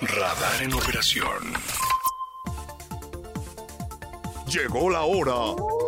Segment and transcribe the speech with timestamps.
[0.00, 1.54] Radar en operación.
[4.46, 5.87] Llegó la hora.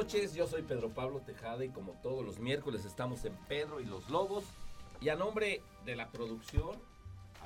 [0.00, 3.84] Noches, yo soy Pedro Pablo Tejada y como todos los miércoles estamos en Pedro y
[3.84, 4.44] los Lobos.
[4.98, 6.78] Y a nombre de la producción,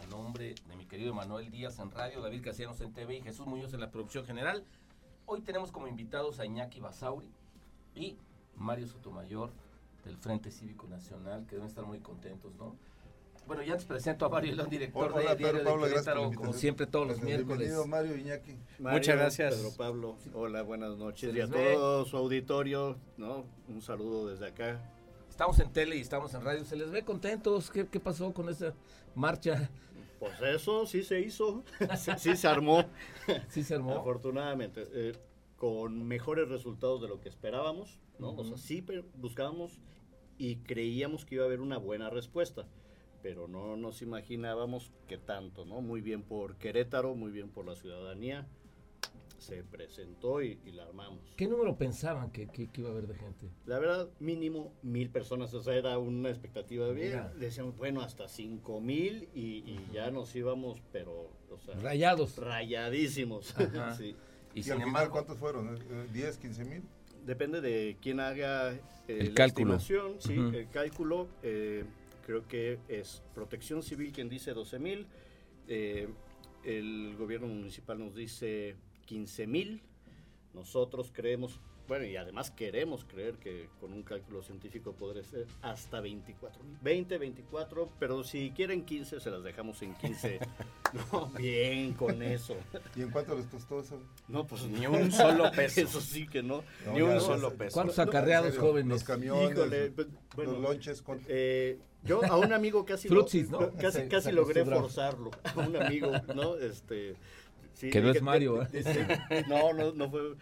[0.00, 3.48] a nombre de mi querido Manuel Díaz en radio, David Casianos en TV y Jesús
[3.48, 4.64] Muñoz en la producción general,
[5.26, 7.28] hoy tenemos como invitados a Iñaki Basauri
[7.96, 8.16] y
[8.54, 9.50] Mario Sotomayor
[10.04, 12.76] del Frente Cívico Nacional, que deben estar muy contentos, ¿no?
[13.46, 15.88] Bueno, ya te presento a Mario León, director Hola, de Pedro Diario de Pablo, por
[15.90, 17.58] Querétaro, como siempre todos los miércoles.
[17.58, 18.56] Bienvenido Mario Iñaki.
[18.78, 19.54] Muchas gracias.
[19.54, 20.16] Pedro Pablo.
[20.32, 21.34] Hola, buenas noches.
[21.34, 23.44] Y a todo su auditorio, ¿no?
[23.68, 24.80] Un saludo desde acá.
[25.28, 26.64] Estamos en tele y estamos en radio.
[26.64, 27.70] ¿Se les ve contentos?
[27.70, 28.72] ¿Qué, qué pasó con esa
[29.14, 29.68] marcha?
[30.18, 31.64] Pues eso sí se hizo,
[31.98, 32.84] sí, sí se armó,
[33.48, 33.92] ¿Sí se armó?
[33.92, 35.12] afortunadamente, eh,
[35.56, 38.30] con mejores resultados de lo que esperábamos, ¿no?
[38.34, 38.82] O sea, sí
[39.16, 39.80] buscábamos
[40.38, 42.66] y creíamos que iba a haber una buena respuesta,
[43.24, 45.80] pero no nos imaginábamos que tanto, ¿no?
[45.80, 48.46] Muy bien por Querétaro, muy bien por la ciudadanía,
[49.38, 51.20] se presentó y, y la armamos.
[51.34, 53.48] ¿Qué número pensaban que, que- que iba a haber de gente?
[53.64, 57.08] La verdad, mínimo mil personas, o sea, era una expectativa bien.
[57.08, 57.32] Mira.
[57.38, 62.36] Decíamos, bueno, hasta cinco mil y, y ya nos íbamos, pero, o sea, Rayados.
[62.36, 63.54] rayadísimos.
[63.96, 64.14] Sí.
[64.54, 65.76] Y, Y, sin al final, embargo, ¿cuántos fueron?
[65.76, 66.82] Eh, ¿10, 15 mil?
[67.24, 69.76] Depende de quién haga eh, El la cálculo.
[69.76, 71.26] estimación, sí, el cálculo.
[71.42, 71.84] eh,
[72.24, 75.06] creo que es Protección Civil quien dice 12 mil,
[75.68, 76.08] eh,
[76.64, 79.82] el gobierno municipal nos dice 15 mil,
[80.54, 86.00] nosotros creemos, bueno, y además queremos creer que con un cálculo científico podría ser hasta
[86.00, 90.38] 24 mil, 20, 24, pero si quieren 15 se las dejamos en 15.
[91.12, 92.56] no, bien con eso.
[92.96, 94.00] ¿Y en cuánto les costó eso?
[94.28, 95.82] No, pues Ni un solo peso.
[95.82, 96.64] Eso sí que no.
[96.86, 97.74] No, Ni un ya, solo peso.
[97.74, 98.88] ¿Cuántos No, no, acarreados serio, jóvenes?
[98.88, 103.70] Los camiones, Híjole, pues, bueno, los lonches, eh, yo a un amigo casi, lo- ¿no?
[103.78, 105.30] casi, Se- casi se logré forzarlo.
[105.44, 106.56] A un amigo, ¿no?
[106.56, 107.14] Este,
[107.74, 109.44] sí, Que no dije, es Mario, ¿eh?
[109.48, 110.34] no, no, no fue.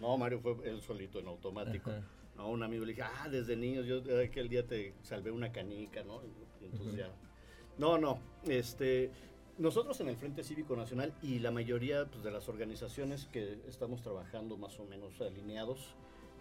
[0.00, 1.90] No, Mario fue él solito en automático.
[1.90, 2.02] Ajá.
[2.38, 6.02] A un amigo le dije, ah, desde niños, yo aquel día te salvé una canica,
[6.04, 6.20] ¿no?
[6.60, 6.96] Y entonces Ujú.
[6.96, 7.08] ya.
[7.78, 9.10] No, no, este.
[9.58, 14.02] Nosotros en el Frente Cívico Nacional y la mayoría pues, de las organizaciones que estamos
[14.02, 15.94] trabajando más o menos alineados,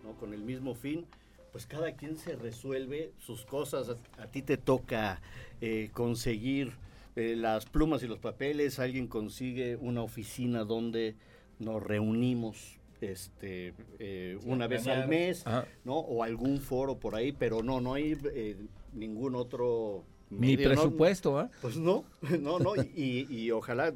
[0.03, 0.17] ¿no?
[0.17, 1.05] Con el mismo fin,
[1.55, 3.87] pues cada quien se resuelve sus cosas.
[3.87, 5.21] A, a ti te toca
[5.61, 6.73] eh, conseguir
[7.15, 11.15] eh, las plumas y los papeles, alguien consigue una oficina donde
[11.59, 15.97] nos reunimos este eh, Sí, una vez al mes, Ah, ¿no?
[15.99, 18.57] O algún foro por ahí, pero no, no hay eh,
[18.91, 20.75] ningún otro mi medio, ¿no?
[20.75, 21.49] presupuesto, ¿ah?
[21.61, 22.03] Pues no,
[22.41, 23.93] no, no, y, y ojalá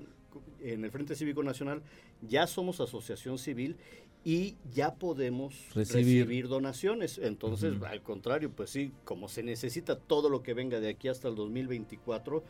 [0.61, 1.81] en el Frente Cívico Nacional
[2.21, 3.75] ya somos asociación civil
[4.25, 6.23] y ya podemos Recibir.
[6.25, 7.17] recibir, donaciones.
[7.17, 11.27] Entonces, al contrario, pues sí, como se necesita todo lo que venga de aquí hasta
[11.29, 12.43] el 2024,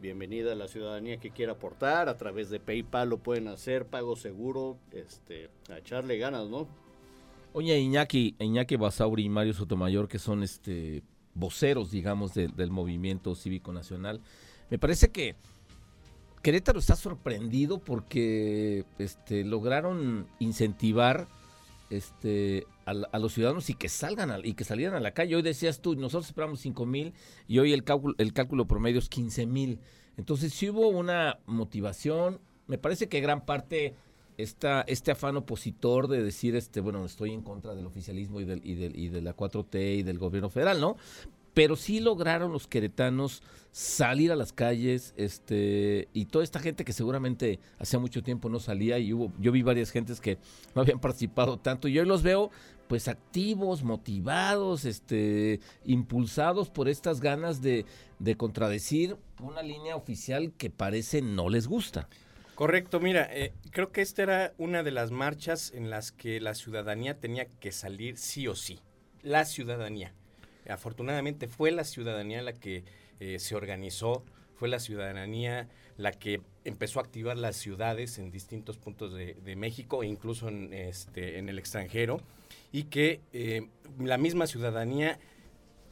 [0.00, 4.16] bienvenida a la ciudadanía que quiera aportar, a través de PayPal lo pueden hacer, pago
[4.16, 6.66] seguro, este, a echarle ganas, ¿no?
[7.52, 11.02] Oye, Iñaki, Iñaki Basauri y Mario Sotomayor, que son este
[11.36, 14.20] voceros, digamos, de- del movimiento cívico nacional,
[14.70, 15.36] me parece que
[16.44, 21.26] Querétaro está sorprendido porque este, lograron incentivar
[21.88, 25.36] este, a, los ciudadanos y que salgan a- y que salieran a la calle.
[25.36, 27.14] Hoy decías tú, nosotros esperamos 5 mil
[27.48, 29.80] y hoy el cálculo, el cálculo promedio es 15 mil.
[30.18, 32.40] Entonces sí hubo una motivación.
[32.66, 33.94] Me parece que gran parte
[34.36, 38.60] esta, este afán opositor de decir, este, bueno, estoy en contra del oficialismo y, del,
[38.62, 40.98] y, del, y de la 4T y del gobierno federal, ¿no?
[41.54, 46.92] Pero sí lograron los queretanos salir a las calles, este, y toda esta gente que
[46.92, 50.38] seguramente hacía mucho tiempo no salía, y hubo, yo vi varias gentes que
[50.74, 52.50] no habían participado tanto, y hoy los veo
[52.86, 57.86] pues activos, motivados, este, impulsados por estas ganas de,
[58.18, 62.08] de contradecir una línea oficial que parece no les gusta.
[62.54, 66.54] Correcto, mira, eh, creo que esta era una de las marchas en las que la
[66.54, 68.78] ciudadanía tenía que salir sí o sí.
[69.22, 70.14] La ciudadanía.
[70.68, 72.84] Afortunadamente fue la ciudadanía la que
[73.20, 74.24] eh, se organizó,
[74.54, 80.02] fue la ciudadanía la que empezó a activar las ciudades en distintos puntos de, México
[80.02, 82.20] e incluso en, este, en el extranjero
[82.72, 83.68] y que eh,
[83.98, 85.18] la misma ciudadanía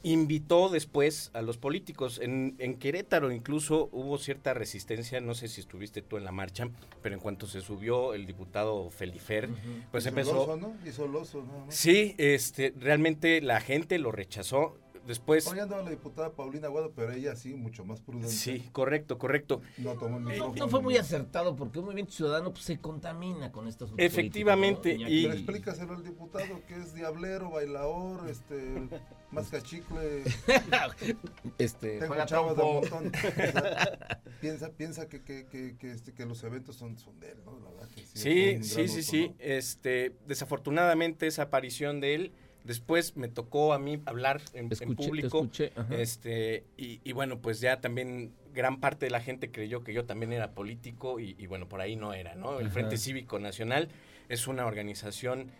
[0.03, 2.19] invitó después a los políticos.
[2.21, 6.69] En, en Querétaro incluso hubo cierta resistencia, no sé si estuviste tú en la marcha,
[7.01, 9.49] pero en cuanto se subió el diputado Felifer,
[9.91, 10.41] pues Hizo empezó...
[10.41, 10.75] oso, ¿no?
[10.85, 11.75] Hizo el oso, nada más.
[11.75, 14.77] Sí, este, realmente la gente lo rechazó.
[15.05, 15.45] Después...
[15.47, 18.29] Hoy andaba la diputada Paulina Aguado, pero ella sí, mucho más prudente.
[18.29, 19.61] Sí, correcto, correcto.
[19.77, 20.55] No tomó el No, micrófono.
[20.57, 24.93] no fue muy acertado porque un movimiento ciudadano pues, se contamina con estos asuntos Efectivamente,
[24.97, 28.87] y- Pero explícaselo al diputado que es diablero, bailador, este,
[29.31, 30.23] mascachicle,
[31.57, 33.07] este, tengo juega chavos de montón.
[33.07, 33.11] O
[33.51, 37.39] sea, piensa piensa que, que, que, que, este, que los eventos son, son de él,
[37.45, 37.59] ¿no?
[37.59, 38.07] La verdad que sí.
[38.13, 39.27] Sí, sí, sí, sí.
[39.29, 39.35] ¿no?
[39.39, 42.31] Este, desafortunadamente esa aparición de él,
[42.63, 45.37] después me tocó a mí hablar en, en Escuché, te público.
[45.39, 45.71] escuché.
[45.91, 50.05] Este, y, y bueno, pues ya también gran parte de la gente creyó que yo
[50.05, 52.59] también era político y, y bueno, por ahí no era, ¿no?
[52.59, 52.73] El Ajá.
[52.75, 53.89] Frente Cívico Nacional
[54.29, 55.51] es una organización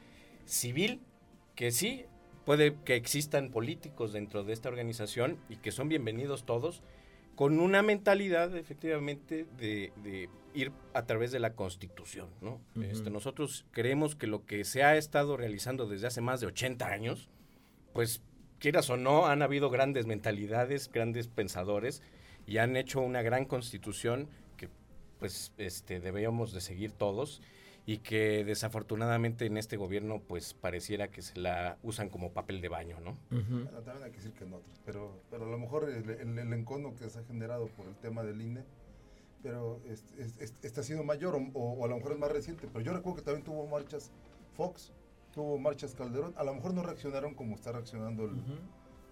[0.45, 1.01] civil
[1.55, 2.05] que sí
[2.45, 6.81] puede que existan políticos dentro de esta organización y que son bienvenidos todos
[7.35, 12.62] con una mentalidad efectivamente de, de ir a través de la constitución, ¿no?
[12.81, 16.88] Este, nosotros creemos que lo que se ha estado realizando desde hace más de 80
[16.88, 17.30] años,
[17.94, 18.21] pues
[18.59, 22.01] quieras o no, han habido grandes mentalidades, grandes pensadores
[22.45, 24.69] y han hecho una gran constitución que
[25.19, 27.41] pues este debíamos de seguir todos
[27.85, 32.69] y que desafortunadamente en este gobierno pues pareciera que se la usan como papel de
[32.69, 33.18] baño, ¿no?
[33.65, 36.39] Bueno, también hay que decir que en otros, pero, pero a lo mejor el, el-
[36.39, 38.63] el encono que se ha generado por el tema del INE,
[39.41, 42.19] pero es- es- es- este ha sido mayor o, o- o a lo mejor es
[42.19, 44.12] más reciente, pero yo recuerdo que también tuvo marchas
[44.56, 44.94] Fox,
[45.33, 48.31] tuvo marchas Calderón, a lo mejor no reaccionaron como está reaccionando el,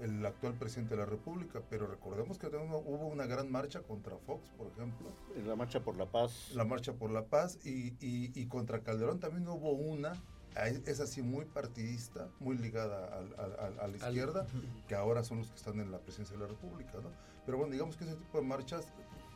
[0.01, 4.49] el actual presidente de la República, pero recordemos que hubo una gran marcha contra Fox,
[4.57, 5.07] por ejemplo,
[5.45, 6.51] la marcha por la paz.
[6.53, 10.13] la marcha por la paz y, y- y contra Calderón también hubo una,
[10.55, 14.47] a- es así muy partidista, muy ligada al- al- al- a la Al- izquierda,
[14.87, 17.09] que ahora son los que están en la presidencia de la República, ¿no?
[17.45, 18.87] Pero bueno, digamos que ese tipo de marchas,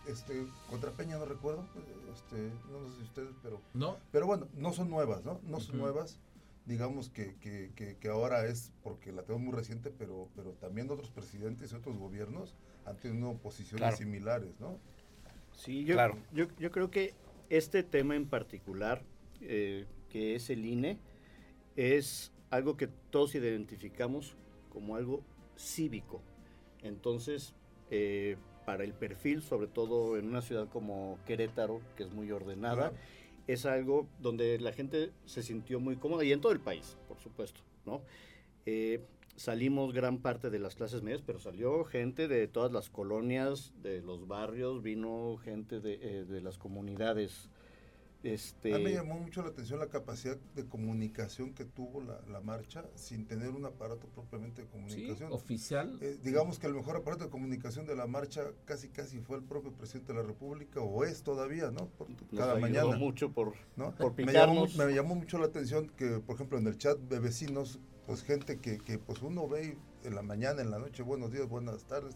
[0.07, 1.65] este, contra Peña no recuerdo,
[2.13, 3.97] este, no sé si ustedes, pero, ¿No?
[4.11, 5.39] pero bueno, no son nuevas, ¿no?
[5.43, 6.19] No son nuevas,
[6.65, 10.89] digamos que, que, que, que ahora es, porque la tengo muy reciente, pero, pero también
[10.89, 13.97] otros presidentes y otros gobiernos han tenido posiciones Claro.
[13.97, 14.79] similares, ¿no?
[15.53, 16.17] Sí, yo, Claro.
[16.33, 17.13] yo, yo creo que
[17.49, 19.03] este tema en particular,
[19.41, 20.97] eh, que es el INE,
[21.75, 24.35] es algo que todos identificamos
[24.69, 25.23] como algo
[25.57, 26.21] cívico.
[26.81, 27.53] Entonces,
[27.91, 32.89] eh, para el perfil, sobre todo en una ciudad como Querétaro, que es muy ordenada,
[32.89, 32.95] Claro.
[33.47, 37.19] Es algo donde la gente se sintió muy cómoda y en todo el país, por
[37.19, 38.01] supuesto, ¿no?
[38.65, 39.01] Eh,
[39.35, 44.01] salimos gran parte de las clases medias, pero salió gente de todas las colonias, de
[44.01, 47.49] los barrios, vino gente de, eh, de las comunidades.
[48.25, 52.19] Este, A mí me llamó mucho la atención la capacidad de comunicación que tuvo la,
[52.27, 55.31] la marcha sin tener un aparato propiamente de Sí, comunicación.
[55.31, 55.99] oficial.
[56.01, 59.43] Eh, digamos que el mejor aparato de comunicación de la marcha casi casi fue el
[59.43, 61.85] propio presidente de la República o es todavía, ¿no?
[61.89, 62.97] Por- nos cada ayudó mañana.
[62.97, 63.93] mucho por ¿no?
[63.93, 67.19] por me, llamó, me llamó mucho la atención que, por ejemplo, en el chat de
[67.19, 71.31] vecinos, pues gente que, que pues uno ve en la mañana, en la noche, buenos
[71.31, 72.15] días, buenas tardes,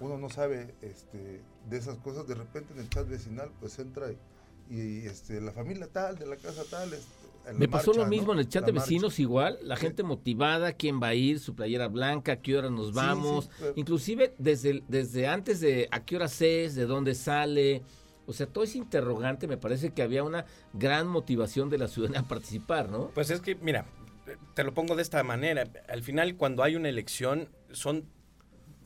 [0.00, 1.40] uno no sabe este,
[1.70, 4.18] de esas cosas, de repente en el chat vecinal pues entra y,
[4.70, 6.92] y, este, la familia tal, de la casa tal.
[6.94, 8.10] este, Me pasó marcha, lo ¿no?
[8.10, 8.86] mismo en el chat La de marcha.
[8.86, 9.82] vecinos igual, la Sí.
[9.82, 13.50] gente motivada, quién va a ir, su playera blanca, a qué hora nos vamos, sí,
[13.58, 17.82] pero- inclusive desde, desde antes de a qué hora es, de dónde sale,
[18.26, 22.20] o sea, todo es interrogante, me parece que había una gran motivación de la ciudadanía
[22.20, 23.08] a participar, ¿no?
[23.14, 23.86] Pues es que, mira,
[24.54, 25.64] te lo pongo de esta manera.
[25.88, 28.04] Al final, cuando hay una elección, son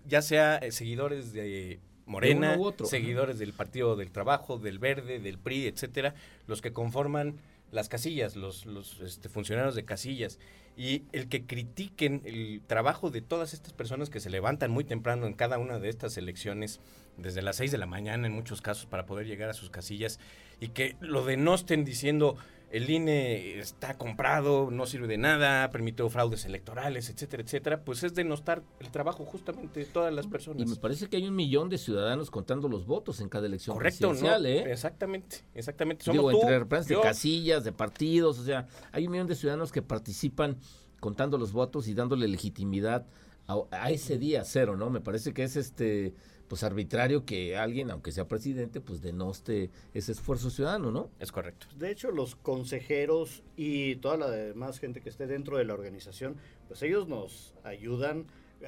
[0.06, 5.38] ya sea eh, seguidores de Morena, otro, seguidores del Partido del Trabajo, del Verde, del
[5.38, 6.14] PRI, etcétera,
[6.46, 7.37] los que conforman
[7.70, 10.38] las casillas, los, los este, funcionarios de casillas.
[10.76, 15.26] Y el que critiquen el trabajo de todas estas personas que se levantan muy temprano
[15.26, 16.80] en cada una de estas elecciones,
[17.16, 20.18] desde las 6 de la mañana en muchos casos, para poder llegar a sus casillas,
[20.61, 22.37] y que lo denosten diciendo
[22.75, 28.14] el INE está comprado, no sirve de nada, permitió fraudes electorales, etcétera, etcétera, pues es
[28.14, 30.69] denostar el trabajo justamente de todas las Y personas.
[30.69, 34.12] me parece que hay un millón de ciudadanos contando los votos en cada elección Correcto,
[34.12, 34.37] ¿no?
[34.45, 34.73] ¿eh?
[34.73, 36.11] Exactamente, exactamente.
[36.11, 39.71] Digo, tú, entre representantes de casillas, de partidos, o sea, hay un millón de ciudadanos
[39.71, 40.57] que participan
[40.99, 43.07] contando los votos y dándole legitimidad
[43.47, 44.90] a, a ese día cero, ¿no?
[44.90, 46.12] Me parece que es este
[46.48, 51.10] pues arbitrario que alguien, aunque sea presidente, pues denoste ese esfuerzo ciudadano, ¿no?
[51.18, 51.66] Es correcto.
[51.76, 56.36] De hecho, los consejeros y toda la demás gente que esté dentro de la organización,
[56.68, 58.26] pues ellos nos ayudan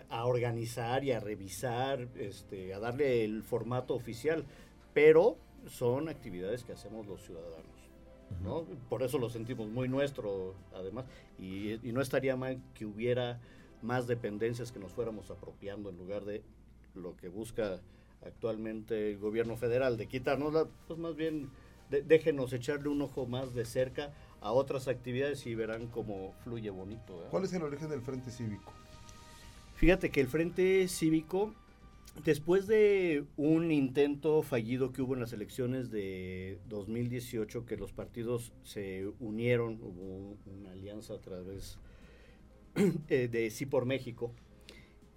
[0.09, 4.45] a organizar y a revisar, este, a darle el formato oficial,
[4.95, 7.77] pero son actividades que hacemos los ciudadanos.
[8.43, 8.65] ¿no?
[8.89, 11.05] Por eso lo sentimos muy nuestro, además,
[11.39, 13.41] y, y no estaría mal que hubiera
[13.83, 16.43] más dependencias que nos fuéramos apropiando en lugar de
[16.97, 17.81] lo que busca
[18.25, 21.51] actualmente el gobierno federal, de quitarnos, pues más bien
[21.89, 27.27] déjenos echarle un ojo más de cerca a otras actividades y verán cómo fluye bonito.
[27.31, 28.73] ¿Cuál es el origen del Frente Cívico?
[29.77, 31.55] Fíjate que el Frente Cívico,
[32.25, 38.53] después de un intento fallido que hubo en las elecciones de 2018, que los partidos
[38.65, 41.79] se unieron, hubo una alianza a través
[43.09, 44.33] eh, de Sí por México,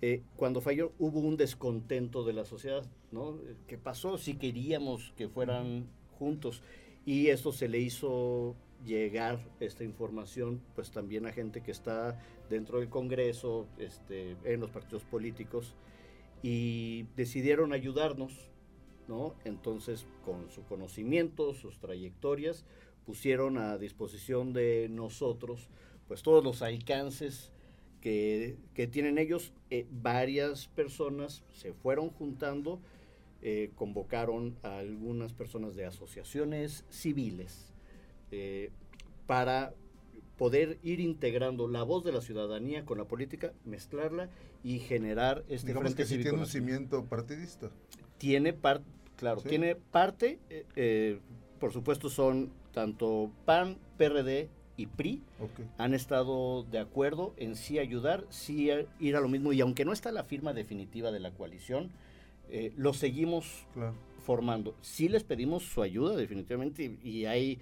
[0.01, 3.38] eh, cuando falló hubo un descontento de la sociedad, ¿no?
[3.68, 4.18] ¿Qué pasó?
[4.18, 5.88] Si queríamos que fueran
[6.18, 6.62] juntos
[7.06, 12.18] y esto se le hizo llegar esta información pues también a gente que está
[12.50, 15.75] dentro del Congreso, este, en los partidos políticos
[16.41, 18.50] y decidieron ayudarnos,
[19.10, 19.36] ¿no?
[19.44, 22.65] Entonces con su conocimiento, sus trayectorias,
[23.06, 25.68] pusieron a disposición de nosotros
[26.08, 27.51] pues todos los alcances
[28.01, 28.58] que,
[28.91, 29.53] tienen ellos.
[29.70, 32.79] Eh, varias personas se fueron juntando,
[33.41, 37.74] eh, convocaron a algunas personas de asociaciones civiles,
[38.32, 38.72] eh,
[39.27, 39.74] para
[40.38, 44.29] poder ir integrando la voz de la ciudadanía con la política, mezclarla
[44.63, 47.70] y generar este Digamos que sí tiene un cimiento partidista.
[48.18, 48.86] Tiene parte,
[49.18, 51.20] claro, tiene parte, eh,
[51.60, 55.21] por supuesto son tanto PAN, PRD y PRI
[55.77, 58.69] han estado de acuerdo en sí ayudar, sí
[59.00, 61.91] ir a lo mismo y aunque no está la firma definitiva de la coalición,
[62.77, 63.65] lo seguimos
[64.25, 64.75] formando.
[64.81, 67.59] Sí les pedimos su ayuda definitivamente y hay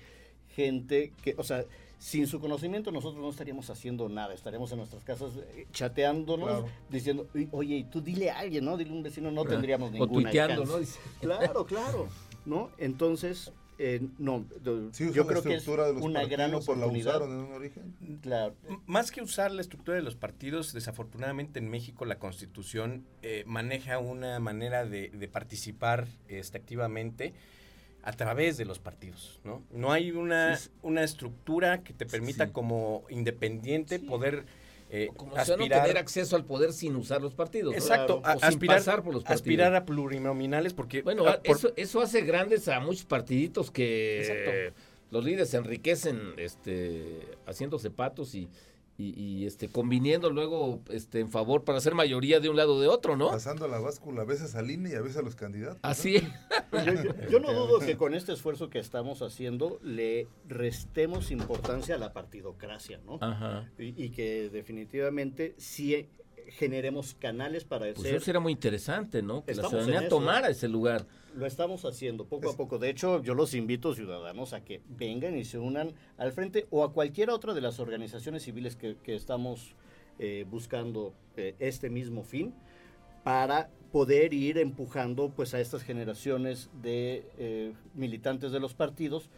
[0.56, 1.66] gente que, o sea,
[2.00, 7.28] sin su conocimiento nosotros no estaríamos haciendo nada, estaríamos en nuestras casas eh, chateándonos, diciendo,
[7.52, 8.78] oye, tú dile a alguien, ¿no?
[8.78, 10.12] Dile a un vecino, no tendríamos ninguna.
[10.12, 10.78] O tuiteando, ¿no?
[11.20, 12.08] Claro, claro,
[12.46, 12.70] ¿no?
[12.78, 17.22] Entonces, eh, no, yo creo que es una gran oportunidad.
[17.24, 18.20] en un origen.
[18.22, 18.56] Claro.
[18.86, 24.00] Más que usar la estructura de los partidos, desafortunadamente en México la Constitución eh, maneja
[24.00, 27.34] una manera de, de participar este, activamente
[28.04, 29.62] a través de los partidos, ¿no?
[29.70, 34.46] No hay una, una estructura que te permita como independiente poder
[34.90, 37.74] eh, como aspirar, tener acceso al poder sin usar los partidos.
[37.74, 41.02] Exacto, aspirar, por los aspirar a plurinominales porque...
[41.02, 44.74] Bueno, eso, eso hace grandes a muchos partiditos que
[45.12, 48.50] los líderes se enriquecen este, haciéndose patos y,
[49.00, 52.88] y, este conviniendo luego este en favor para hacer mayoría de un lado o de
[52.88, 53.30] otro, ¿no?
[53.30, 55.80] Pasando la báscula a veces al INE y a veces a los candidatos.
[55.84, 56.20] Así.
[57.32, 62.12] Yo, no dudo que con este esfuerzo que estamos haciendo le restemos importancia a la
[62.12, 63.20] partidocracia, ¿no?
[63.22, 63.70] Ajá.
[63.78, 66.10] Y, que definitivamente sí
[66.48, 69.46] generemos canales para pues eso será muy interesante, ¿no?
[69.46, 71.06] Que la ciudadanía tomara ese lugar.
[71.36, 72.80] Lo estamos haciendo poco a poco.
[72.80, 76.84] De hecho, yo los invito, ciudadanos, a que vengan y se unan al frente o
[76.84, 79.76] a cualquier otra de las organizaciones civiles que, estamos
[80.20, 82.54] eh, buscando eh, este mismo fin
[83.24, 89.30] para poder ir empujando pues a estas generaciones de eh, militantes de los partidos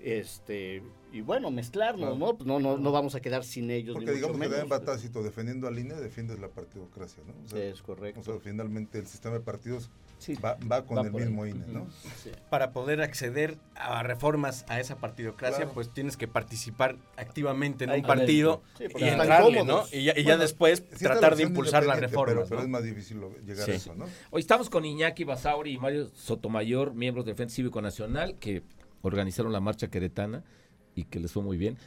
[0.00, 0.82] este
[1.12, 2.36] y bueno, mezclarnos, ¿no?
[2.36, 3.94] Pues no, no, no vamos a quedar sin ellos.
[3.94, 7.58] Porque digamos que en batácito, defendiendo al INE, defiendes la partidocracia, ¿no?
[7.58, 8.20] es correcto.
[8.20, 9.90] O sea, finalmente el sistema de partidos
[10.44, 11.86] va, con el mismo INE, ¿no?
[12.48, 18.02] Para poder acceder a reformas a esa partidocracia, pues tienes que participar activamente en un
[18.02, 19.84] partido y entrarle, ¿no?
[19.92, 22.48] Y ya, después tratar de impulsar las reformas.
[22.48, 24.06] Pero, es más difícil llegar a eso, ¿no?
[24.30, 28.62] Hoy estamos con Iñaki Basauri y Mario Sotomayor, miembros del Frente Cívico Nacional, que
[29.02, 30.44] organizaron la marcha queretana
[30.94, 31.78] y que les fue muy bien.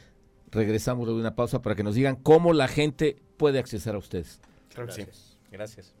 [0.50, 4.40] Regresamos de una pausa para que nos digan cómo la gente puede acceder a ustedes.
[4.74, 5.36] Gracias.
[5.50, 5.94] Gracias.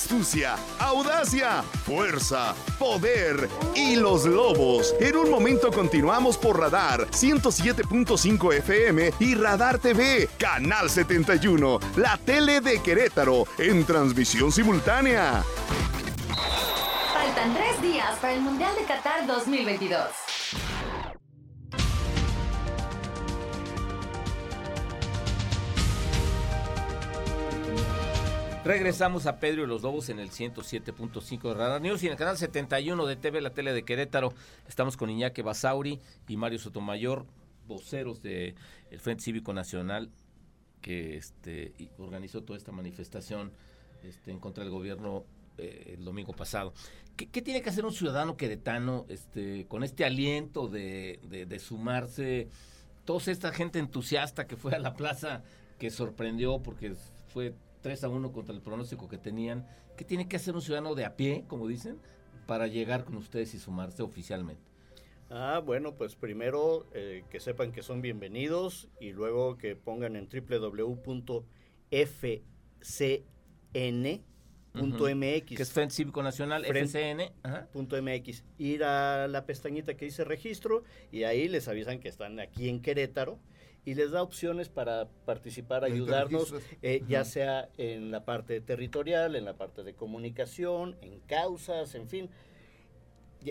[0.00, 4.94] Astucia, audacia, fuerza, poder y los lobos.
[4.98, 12.62] En un momento continuamos por Radar 107.5 FM y Radar TV, Canal 71, la tele
[12.62, 15.44] de Querétaro, en transmisión simultánea.
[17.12, 20.29] Faltan tres días para el Mundial de Qatar 2022.
[28.62, 32.18] Regresamos a Pedro y los Lobos en el 107.5 de Radar News y en el
[32.18, 34.34] canal 71 de TV, la tele de Querétaro.
[34.68, 35.98] Estamos con Iñaki Basauri
[36.28, 37.24] y Mario Sotomayor,
[37.66, 38.54] voceros del
[38.98, 40.10] Frente Cívico Nacional,
[40.82, 43.50] que este, organizó toda esta manifestación
[44.02, 45.24] este, en contra del gobierno
[45.56, 46.74] eh, el domingo pasado.
[47.16, 52.50] ¿Qué, tiene que hacer un ciudadano queretano este, con este aliento de, de sumarse?
[53.06, 55.44] Toda esta gente entusiasta que fue a la plaza,
[55.78, 56.94] que sorprendió porque
[57.28, 59.66] fue 3 a 1 contra el pronóstico que tenían.
[59.96, 61.98] ¿Qué tiene que hacer un ciudadano de a pie, como dicen,
[62.46, 64.62] para llegar con ustedes y sumarse oficialmente?
[65.30, 70.28] Ah, bueno, pues primero eh, que sepan que son bienvenidos y luego que pongan en
[70.28, 71.46] www.fcn.mx.
[75.56, 77.32] Que es Frente Cívico Nacional, FCN.
[77.44, 77.68] Ajá.
[77.72, 80.82] punto .mx, ir a la pestañita que dice registro
[81.12, 83.38] y ahí les avisan que están aquí en Querétaro
[83.84, 89.44] y les da opciones para participar, ayudarnos, eh, ya sea en la parte territorial, en
[89.44, 92.30] la parte de comunicación, en causas, en fin.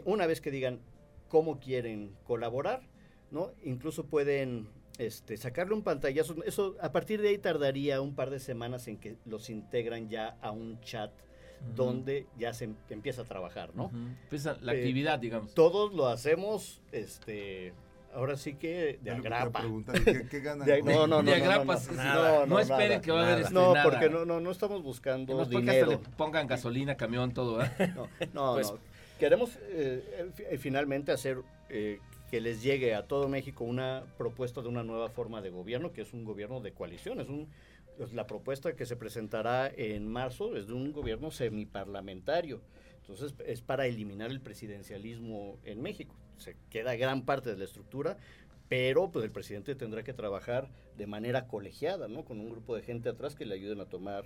[0.05, 0.79] Una vez que digan
[1.29, 2.81] cómo quieren colaborar,
[3.31, 3.51] ¿no?
[3.63, 4.67] Incluso pueden
[4.99, 6.35] este, sacarle un pantallazo.
[6.43, 10.37] Eso a partir de ahí tardaría un par de semanas en que los integran ya
[10.41, 11.11] a un chat
[11.75, 13.91] donde ya se em- empieza a trabajar, ¿no?
[14.23, 15.53] Empieza la Eh, actividad, digamos.
[15.53, 17.73] Todos lo hacemos, este,
[18.13, 19.59] ahora sí que de Es agrapa.
[19.59, 20.67] preguntar, ¿y ¿Qué, qué ganan?
[20.67, 22.39] De- no, no, no, De no, agrapas, no, no, nada.
[22.41, 23.41] no, No esperen nada, que va a haber nada.
[23.47, 23.83] este, No, nada.
[23.89, 25.91] porque no, no, no estamos buscando porque hasta dinero.
[25.91, 27.61] le pongan gasolina, camión, todo.
[27.63, 27.69] ¿eh?
[27.95, 28.79] No, no, Pues- no.
[29.19, 31.99] Queremos eh, fi- finalmente hacer eh,
[32.31, 36.01] que les llegue a todo México una propuesta de una nueva forma de gobierno, que
[36.03, 37.19] es un gobierno de coalición.
[37.19, 37.47] Es un, es
[38.13, 42.61] la propuesta que se presentará en marzo es de un gobierno semiparlamentario.
[43.01, 46.15] Entonces es para eliminar el presidencialismo en México.
[46.37, 48.17] Se queda gran parte de la estructura,
[48.69, 52.23] pero pues el presidente tendrá que trabajar de manera colegiada, ¿no?
[52.23, 54.25] Con un grupo de gente atrás que le ayuden a tomar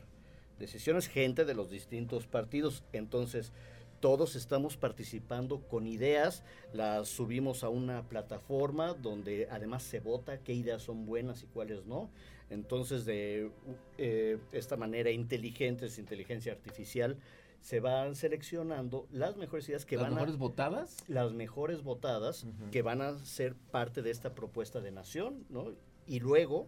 [0.60, 2.84] decisiones, gente de los distintos partidos.
[2.92, 3.54] Entonces,
[4.02, 10.54] todos estamos participando con ideas, las subimos a una plataforma donde además se vota qué
[10.54, 12.10] ideas son buenas y cuáles no.
[12.50, 13.52] Entonces, de
[13.98, 17.18] eh, esta manera inteligente, es inteligencia artificial,
[17.62, 20.98] se van seleccionando las mejores ideas que ¿Las van mejores a votadas?
[21.08, 25.72] las mejores votadas que van a ser parte de esta propuesta de nación, ¿no?
[26.06, 26.68] Y luego,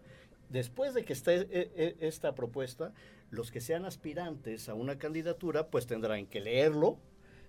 [0.50, 2.94] después de que esté eh, eh, esta propuesta,
[3.30, 6.98] los que sean aspirantes a una candidatura, pues tendrán que leerlo.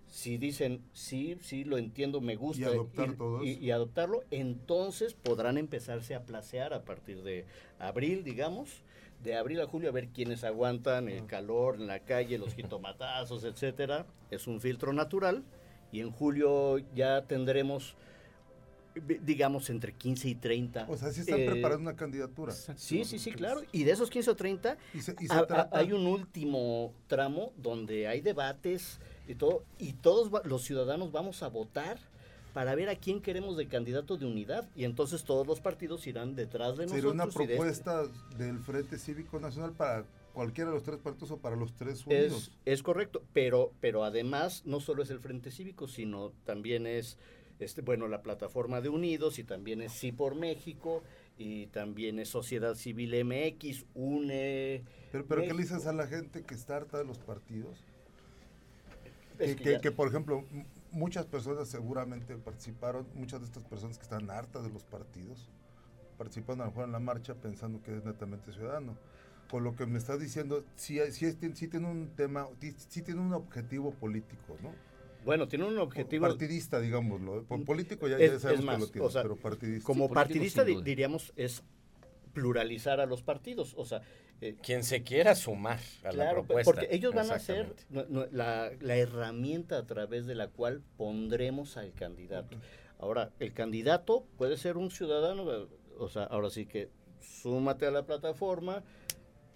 [0.09, 2.67] Si dicen, sí, sí, lo entiendo, me gusta.
[2.69, 7.45] adoptar y- adoptarlo, entonces podrán empezarse a placear a partir de
[7.79, 8.83] abril, digamos,
[9.23, 13.45] de abril a julio, a ver quiénes aguantan el calor en la calle, los jitomatazos,
[13.45, 14.07] etcétera.
[14.30, 15.43] Es un filtro natural.
[15.93, 17.95] Y en julio ya tendremos,
[19.23, 20.87] digamos, entre 15 y 30.
[20.89, 22.52] O sea, sí están eh, preparando una candidatura.
[22.52, 23.63] Sí, sí, sí, claro.
[23.73, 26.06] Y de esos 15 o 30, Y se, y se ha- ha- trata- hay un
[26.06, 31.99] último tramo donde hay debates y todo, y todos va- los ciudadanos vamos a votar
[32.54, 34.69] para ver a quién queremos de candidato de unidad.
[34.75, 37.49] Y entonces todos los partidos irán detrás de Sería una nosotros.
[37.49, 38.02] de este- propuesta
[38.39, 42.50] del Frente Cívico Nacional para cualquiera de los tres partidos o para los tres unidos.
[42.65, 47.19] Es, es correcto, pero, pero además no solo es el Frente Cívico, sino también es
[47.58, 51.02] este, bueno, la plataforma de Unidos y también es Sí por México
[51.38, 54.84] y también es Sociedad Civil MX, UNE.
[55.12, 57.84] pero, pero ¿qué le dices a la gente que está harta de los partidos?
[59.38, 60.45] Es que, por ejemplo,
[60.90, 65.50] muchas personas seguramente participaron, muchas de estas personas que están hartas de los partidos,
[66.16, 68.97] participaron a lo mejor en la marcha pensando que es netamente ciudadano.
[69.50, 73.21] Con lo que me estás diciendo, sí, sí, sí tiene un tema, sí, sí tiene
[73.21, 74.73] un objetivo político, ¿no?
[75.26, 77.45] Bueno, tiene un objetivo Partidista, digámoslo.
[77.45, 79.84] Por político ya, Es- ya sabemos es más, que lo tiene, o sea, pero partidista.
[79.86, 81.65] como partidista di- diríamos es
[82.32, 84.02] pluralizar a los partidos, o sea,
[84.41, 86.71] eh, Quien se quiera sumar a la propuesta.
[86.71, 87.75] porque ellos van a ser
[88.30, 92.56] la herramienta a través de la cual pondremos al candidato.
[92.99, 95.67] Ahora, el candidato puede ser un ciudadano, eh,
[95.99, 96.89] o sea, ahora sí que
[97.21, 98.84] súmate a la plataforma,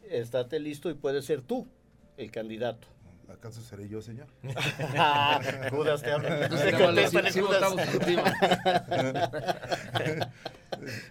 [0.09, 1.69] estate listo y puede ser tú
[2.17, 2.89] el candidato.
[3.33, 4.27] ¿Acaso seré yo, señor?
[5.71, 6.49] Judas te habla.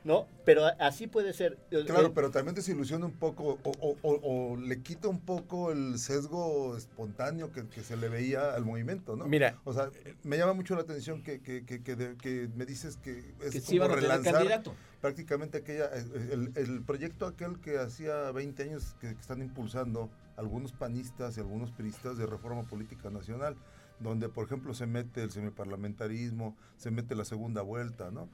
[0.04, 1.58] No, pero así puede ser.
[1.86, 5.72] Claro, Eh, pero también desilusiona un poco o, o- o- o le quita un poco
[5.72, 9.26] el sesgo espontáneo que, que se le veía al movimiento, ¿no?
[9.26, 9.90] Mira, O sea,
[10.24, 13.52] me llama mucho la atención que, que, que, que de- que me dices que es
[13.52, 14.64] Que como relanzar
[15.02, 20.72] prácticamente aquella, el, el proyecto aquel que hacía 20 años que, que están impulsando algunos
[20.72, 23.56] panistas y algunos priistas de reforma política nacional,
[24.00, 28.30] donde por ejemplo se mete el semiparlamentarismo, se mete la segunda vuelta, ¿no?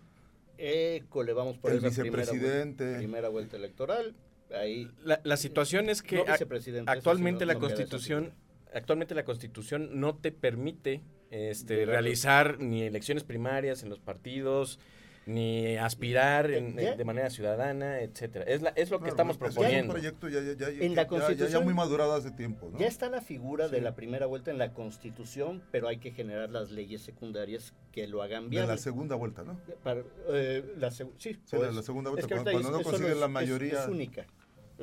[0.58, 2.96] École, vamos por El esa vicepresidente.
[2.98, 4.16] primera vuelta electoral.
[4.54, 6.46] Ahí la, la situación es que No eso
[6.86, 8.34] actualmente sí no- la no constitución
[8.74, 14.80] actualmente la constitución no te permite este, realizar ni elecciones primarias en los partidos
[15.26, 18.46] ni aspirar en- de manera ciudadana, etcétera.
[18.46, 19.94] Es, la, es lo que estamos es que es proponiendo.
[19.94, 22.32] un proyecto ya, ya, ya, En ya- la ya- ya- Constitución- ya muy madurado hace
[22.32, 22.78] tiempo, ¿no?
[22.78, 26.50] Ya está la figura de la primera vuelta en la Constitución, pero hay que generar
[26.50, 28.68] las leyes secundarias que lo hagan de bien.
[28.68, 29.60] la segunda vuelta, ¿no?
[29.84, 33.12] Para, eh, la seg- sí, Sí, pues, la- segunda es vuelta, que cuando- no consigues
[33.14, 33.84] es- la es- mayoría.
[33.84, 34.26] Es, única.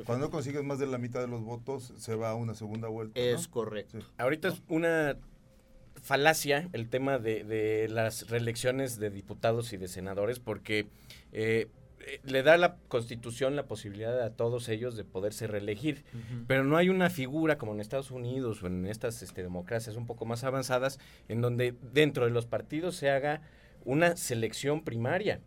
[0.05, 2.87] Cuando no consigues más de la mitad de los votos, se va a una segunda
[2.87, 3.19] vuelta.
[3.19, 3.25] ¿no?
[3.25, 4.01] Es correcto.
[4.01, 4.07] Sí.
[4.17, 5.15] Ahorita es una
[6.01, 10.87] falacia el tema de, de las reelecciones de diputados y de senadores porque
[11.31, 11.67] eh,
[12.05, 16.03] eh, le da la constitución la posibilidad a todos ellos de poderse reelegir,
[16.47, 20.05] pero no hay una figura como en Estados Unidos o en estas este, democracias un
[20.05, 23.41] poco más avanzadas en donde dentro de los partidos se haga
[23.85, 25.39] una selección primaria.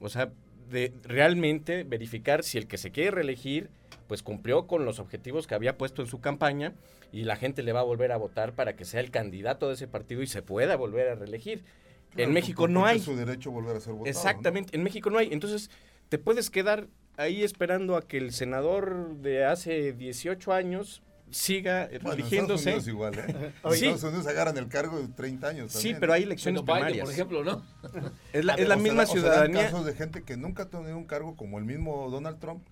[0.00, 0.32] O sea,
[0.68, 3.70] de realmente verificar si el que se quiere reelegir
[4.06, 6.74] pues cumplió con los objetivos que había puesto en su campaña
[7.12, 9.74] y la gente le va a volver a votar para que sea el candidato de
[9.74, 11.64] ese partido y se pueda volver a reelegir.
[12.10, 12.98] Claro, en México no hay.
[12.98, 14.10] Es su derecho a volver a ser votado.
[14.10, 15.28] Exactamente, en México no hay.
[15.32, 15.70] Entonces,
[16.08, 21.98] te puedes quedar ahí esperando a que el senador de hace 18 años siga ¿no?
[22.00, 22.70] Bueno, en eligiéndose.
[22.76, 23.52] Estados Unidos igual, ¿eh?
[23.64, 23.86] En Sí.
[23.86, 25.72] Estados Unidos agarran el cargo de 30 años.
[25.72, 26.16] Sí, pero ¿eh?
[26.16, 27.04] hay elecciones Bueno, Biden, primarias.
[27.06, 28.12] por ejemplo, ¿no?
[28.34, 29.62] es la, A es ver, la O se misma o ciudadanía.
[29.64, 32.66] casos de gente que nunca ha tenido un cargo, como el mismo Donald Trump,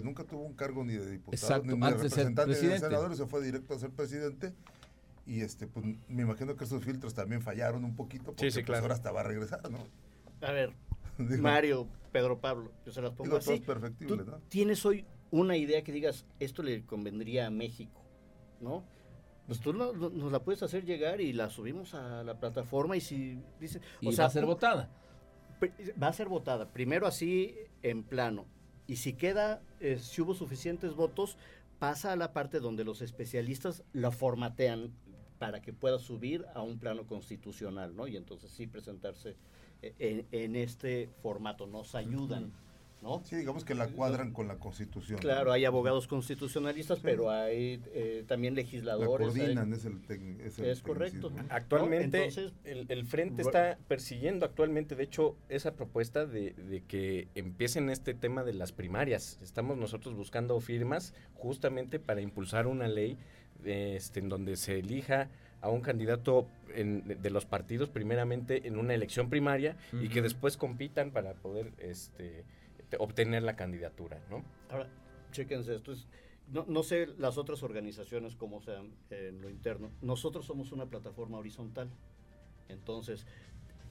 [0.00, 2.48] que nunca tuvo un cargo ni de diputado, Exacto, ni de antes de ser representante,
[2.50, 2.86] ni de presidente.
[2.86, 4.54] senador, y se fue directo a ser presidente.
[5.26, 8.66] Y este, pues, me imagino que esos filtros también fallaron un poquito, porque sí, pues,
[8.66, 8.82] claro.
[8.82, 9.78] ahora hasta va a regresar, ¿no?
[10.46, 10.72] A ver,
[11.18, 13.54] Digo, Mario, Pedro Pablo, yo se las pongo digo, así.
[13.54, 14.38] es perfectible, Tú ¿no?
[14.48, 18.00] tienes hoy una idea que digas, esto le convendría a México,
[18.60, 18.84] ¿no?
[19.46, 22.96] Pues tú no- no- nos la puedes hacer llegar y la subimos a la plataforma
[22.96, 24.90] y si dice, Y va a ser votada.
[26.00, 28.46] Va a ser votada, primero así en plano.
[28.88, 31.36] Y si queda, eh, si hubo suficientes votos,
[31.78, 34.92] pasa a la parte donde los especialistas la formatean
[35.38, 38.08] para que pueda subir a un plano constitucional, ¿no?
[38.08, 39.36] Y entonces sí presentarse
[39.82, 41.66] eh, en, en este formato.
[41.66, 42.50] Nos ayudan,
[43.02, 43.22] ¿no?
[43.24, 45.18] Sí, digamos que la cuadran con la Constitución.
[45.20, 49.28] Claro, hay abogados constitucionalistas, pero hay eh, también La legisladores.
[49.28, 51.32] hay- coordinan, es el, tec- es el Es correcto.
[51.48, 57.28] Actualmente, Entonces, el, el Frente está persiguiendo actualmente, de hecho, esa propuesta de, de que
[57.34, 59.38] empiecen este tema de las primarias.
[59.42, 63.16] Estamos nosotros buscando firmas justamente para impulsar una ley
[63.64, 65.28] este, en donde se elija
[65.60, 70.56] a un candidato en- de, los partidos primeramente en una elección primaria y que después
[70.56, 72.44] compitan para poder este, te-
[72.98, 74.44] obtener la candidatura, ¿no?
[74.70, 74.88] Ahora,
[75.32, 75.92] chéquense esto.
[75.92, 76.06] Es,
[76.52, 79.90] no, no sé las otras organizaciones cómo sean eh, en lo interno.
[80.00, 81.90] Nosotros somos una plataforma horizontal.
[82.68, 83.26] Entonces,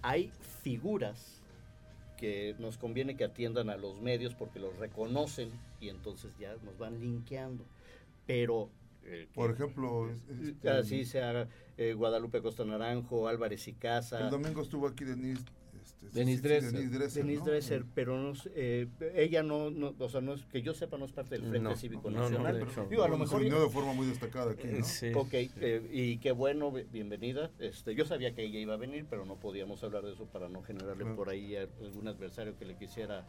[0.02, 0.32] hay
[0.64, 1.42] figuras
[2.18, 6.78] que nos conviene que atiendan a los medios porque los reconocen y entonces ya nos
[6.80, 7.64] van linkeando.
[8.26, 8.70] Pero...
[9.04, 14.20] eh, Por ejemplo, es- este, así sea eh, Guadalupe Costa Naranjo, Álvarez y Casa.
[14.26, 15.44] el domingo estuvo aquí Denise.
[15.88, 16.71] Este, sí, Denise sí, sí, Dresser.
[16.73, 17.45] Denise Dresser, Denise ¿no?
[17.45, 21.06] Dresser, pero no, eh, ella no, no, o sea, no es, que yo sepa, no
[21.06, 22.62] es parte del Frente No, Cívico Nacional.
[22.62, 22.86] hecho.
[22.89, 24.86] Digo, a lo mejor de forma muy destacada aquí, ¿no?
[24.86, 25.12] Sí.
[25.15, 27.52] Ok, eh, y qué bueno, bi- bienvenida.
[27.60, 30.50] Este, yo sabía que ella iba a venir, pero no podíamos hablar de eso para
[30.50, 31.15] no generarle Claro.
[31.15, 33.26] por ahí algún adversario que le quisiera,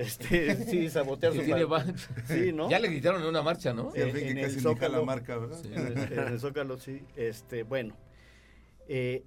[0.00, 1.64] este, sí, sabotear su tiene
[2.28, 2.68] Sí, ¿no?
[2.70, 3.90] Ya le gritaron en una marcha, ¿no?
[3.92, 5.04] Sí, en fin, en que el Zócalo.
[5.04, 5.58] marca, ¿verdad?
[5.62, 5.68] Sí.
[5.72, 7.02] En el, en el Zócalo, sí.
[7.16, 7.94] Este, bueno,
[8.88, 9.24] eh,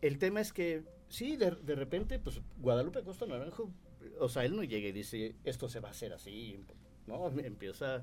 [0.00, 0.82] el tema es que,
[1.12, 3.70] sí, de, de repente, pues Guadalupe Costa Naranjo,
[4.18, 6.58] o sea, él no llega y dice, esto se va a hacer así,
[7.06, 7.28] ¿no?
[7.38, 8.02] Empieza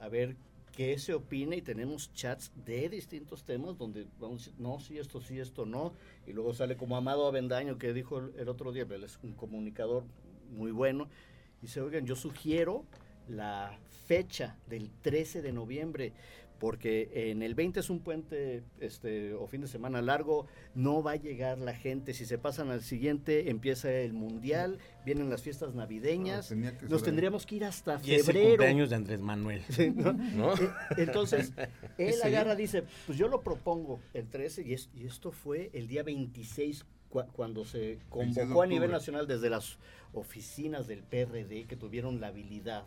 [0.00, 0.36] a ver
[0.76, 5.38] qué se opina y tenemos chats de distintos temas donde vamos no, sí, esto sí,
[5.38, 5.94] esto no.
[6.26, 9.32] Y luego sale como Amado Avendaño que dijo el, el otro día, él es un
[9.32, 10.04] comunicador
[10.50, 11.08] muy bueno.
[11.58, 12.84] Y dice, oigan, yo sugiero
[13.28, 16.12] la fecha del 13 de noviembre,
[16.62, 20.46] porque en el 20 es un puente este, o fin de semana largo,
[20.76, 22.14] no va a llegar la gente.
[22.14, 26.52] Si se pasan al siguiente, empieza el mundial, vienen las fiestas navideñas.
[26.52, 28.48] Ah, Nos tendríamos que ir hasta Y es el febrero.
[28.50, 29.62] cumpleaños de Andrés Manuel.
[29.70, 30.12] Sí, ¿no?
[30.12, 30.54] ¿no?
[30.54, 31.52] Eh, Entonces,
[31.98, 35.88] él agarra, dice, pues yo lo propongo el 13 y, es- y esto fue el
[35.88, 39.78] día 26 cua- cuando se 26 de convocó a nivel nacional desde las
[40.12, 42.84] oficinas del PRD que tuvieron la habilidad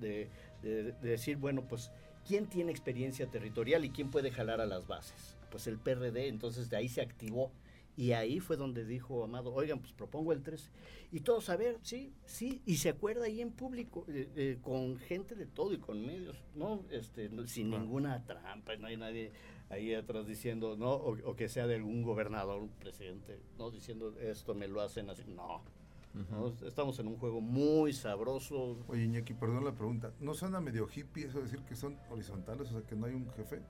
[0.00, 0.28] de,
[0.62, 1.90] de- de decir, bueno, pues,
[2.28, 5.36] ¿quién tiene experiencia territorial y quién puede jalar a las bases?
[5.50, 7.50] Pues el PRD, entonces de ahí se activó.
[7.96, 10.70] Y ahí fue donde dijo Amado, oigan, pues propongo el 13.
[11.10, 14.98] Y todos, a ver, sí, sí, y se acuerda ahí en público, eh, eh, con
[14.98, 16.84] gente de todo y con medios, ¿no?
[16.92, 19.32] Este, no- sin ninguna trampa, no hay nadie
[19.68, 20.92] ahí atrás diciendo, ¿no?
[20.92, 23.72] O, o que sea de algún gobernador, un presidente, ¿no?
[23.72, 25.24] Diciendo, esto me lo hacen así.
[25.26, 25.62] No,
[26.30, 26.48] ¿no?
[26.66, 28.78] Estamos en un juego muy sabroso.
[28.88, 30.12] Oye, Iñaki, perdón la pregunta.
[30.20, 33.14] ¿No suena medio hippie eso de decir que son horizontales, o sea, que no hay
[33.14, 33.60] un jefe?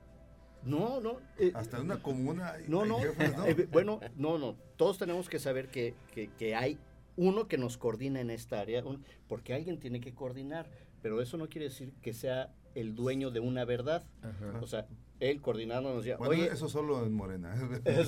[0.63, 1.19] No, no.
[1.37, 2.97] eh, Hasta en una comuna hay, No, hay no.
[2.99, 3.45] jefes, ¿no?
[3.45, 4.55] eh, bueno, no, no.
[4.75, 6.77] Todos tenemos que saber que, que- que hay
[7.15, 10.69] uno que nos coordina en esta área, un- porque alguien tiene que coordinar,
[11.01, 14.03] pero eso no quiere decir que sea el dueño de una verdad.
[14.21, 14.59] Ajá.
[14.61, 14.85] O sea,
[15.19, 17.53] él coordinando nos decía, Bueno, oye, eso solo en Morena.
[17.85, 18.03] Se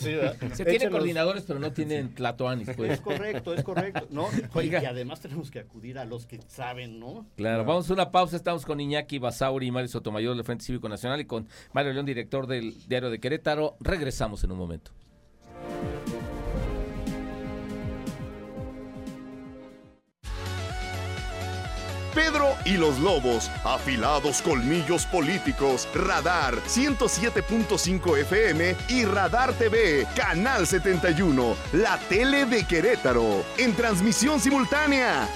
[0.63, 2.91] tiene Échenos- coordinadores, pero no tienen tlatoanis, pues.
[2.93, 4.27] Es correcto, es correcto, ¿no?
[4.31, 4.81] Y- Oiga.
[4.81, 7.25] Y, además tenemos que acudir a los que saben, ¿no?
[7.35, 8.35] Claro, vamos a una pausa.
[8.35, 12.05] Estamos con Iñaki Basauri y Mario Sotomayor del Frente Cívico Nacional y con Mario León,
[12.05, 13.75] director del Diario de Querétaro.
[13.79, 14.91] Regresamos en un momento.
[22.13, 31.55] Pedro y los Lobos, afilados colmillos políticos, Radar 107.5 FM y Radar TV, Canal 71,
[31.73, 35.27] la tele de Querétaro, en transmisión simultánea.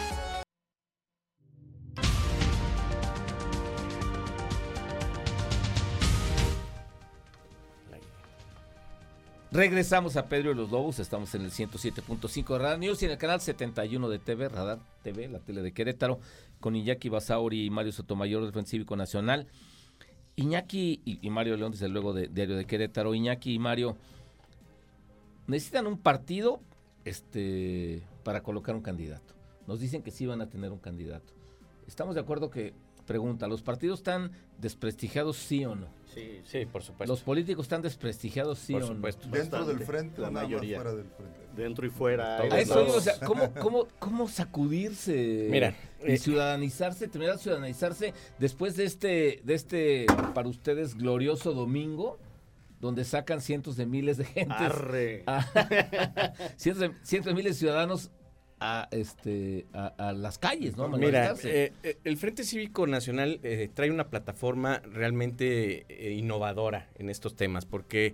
[9.55, 13.11] Regresamos a Pedro y los Lobos, estamos en el 107.5 de Radio News y en
[13.11, 16.19] el canal 71 de TV, Radar TV, la tele de Querétaro,
[16.59, 19.47] con Iñaki Basauri y Mario Sotomayor del Frente Nacional.
[20.35, 23.15] Iñaki y, y Mario León, desde luego, de Diario de Querétaro.
[23.15, 23.95] Iñaki y Mario,
[25.47, 26.59] necesitan un partido
[27.05, 29.35] este, para colocar un candidato.
[29.67, 31.31] Nos dicen que sí van a tener un candidato.
[31.87, 32.73] ¿Estamos de acuerdo que,
[33.05, 35.87] pregunta, ¿los partidos están desprestigiados sí o no?
[36.13, 37.11] Sí, Sí, por supuesto.
[37.13, 38.95] ¿Los políticos están desprestigiados sí por o no?
[38.95, 39.27] supuesto.
[39.29, 40.77] Dentro Bastante, del frente la o nada más mayoría.
[40.77, 41.39] fuera del frente.
[41.55, 42.37] Dentro y fuera.
[42.37, 47.41] A eso digo, o sea, ¿cómo, cómo, cómo sacudirse Mira, y eh, ciudadanizarse, terminar de
[47.43, 52.17] ciudadanizarse después de este, de este, para ustedes, glorioso domingo,
[52.81, 55.23] donde sacan cientos de miles de gentes, Arre.
[55.27, 55.41] a-
[56.57, 58.11] cientos, de, cientos de miles de ciudadanos
[58.59, 60.85] a, este, a, a las calles, ¿no?
[60.85, 66.89] A Mira, eh, eh, el Frente Cívico Nacional eh, trae una plataforma realmente eh, innovadora
[66.95, 68.13] en estos temas, porque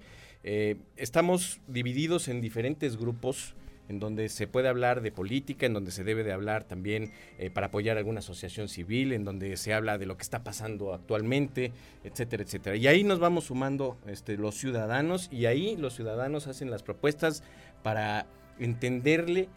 [0.96, 3.54] estamos divididos en diferentes grupos
[3.92, 7.50] en donde se puede hablar de política, en donde se debe de hablar también eh,
[7.50, 11.74] para apoyar alguna asociación civil, en donde se habla de lo que está pasando actualmente,
[12.06, 12.76] etcétera, etcétera.
[12.78, 17.44] Y ahí nos vamos sumando este, los ciudadanos y ahí los ciudadanos hacen las propuestas
[17.84, 18.28] para
[18.60, 19.50] entenderle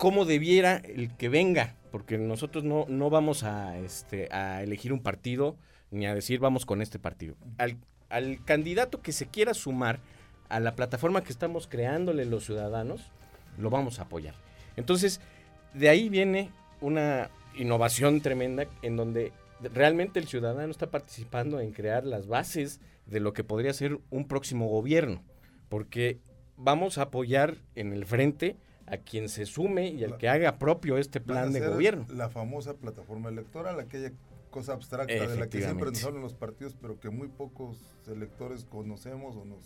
[0.00, 5.02] cómo debiera el que venga, porque nosotros no, no vamos a, este, a elegir un
[5.02, 5.58] partido
[5.90, 7.34] ni a decir vamos con este partido.
[7.58, 7.76] Al,
[8.08, 10.00] al candidato que se quiera sumar
[10.48, 13.12] a la plataforma que estamos creándole los ciudadanos,
[13.58, 14.34] lo vamos a apoyar.
[14.76, 15.20] Entonces,
[15.74, 22.06] de ahí viene una innovación tremenda en donde realmente el ciudadano está participando en crear
[22.06, 25.22] las bases de lo que podría ser un próximo gobierno,
[25.68, 26.20] porque
[26.56, 28.56] vamos a apoyar en el frente
[28.90, 32.06] a quien se sume y al que haga propio este plan de gobierno.
[32.12, 34.12] La famosa plataforma electoral, aquella
[34.50, 35.42] cosa abstracta de la que siempre
[35.88, 35.90] Efectivamente.
[35.92, 39.60] nos hablan los partidos, pero que muy pocos electores conocemos o nos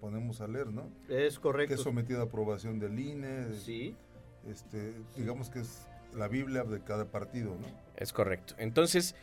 [0.00, 0.88] ponemos a leer, ¿no?
[1.08, 1.74] Es Que correcto.
[1.74, 3.94] es sometida a aprobación del INE, Sí.
[4.48, 7.66] este, digamos que es la Biblia de cada partido, ¿no?
[7.96, 8.54] Es correcto.
[8.58, 9.14] Entonces,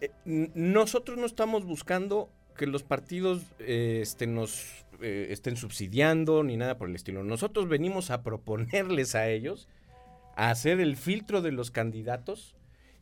[0.00, 0.10] eh,
[0.54, 6.78] nosotros no estamos buscando que los partidos eh, este, nos eh, estén subsidiando ni nada
[6.78, 7.22] por el estilo.
[7.24, 9.68] Nosotros venimos a proponerles a ellos
[10.36, 12.54] a hacer el filtro de los candidatos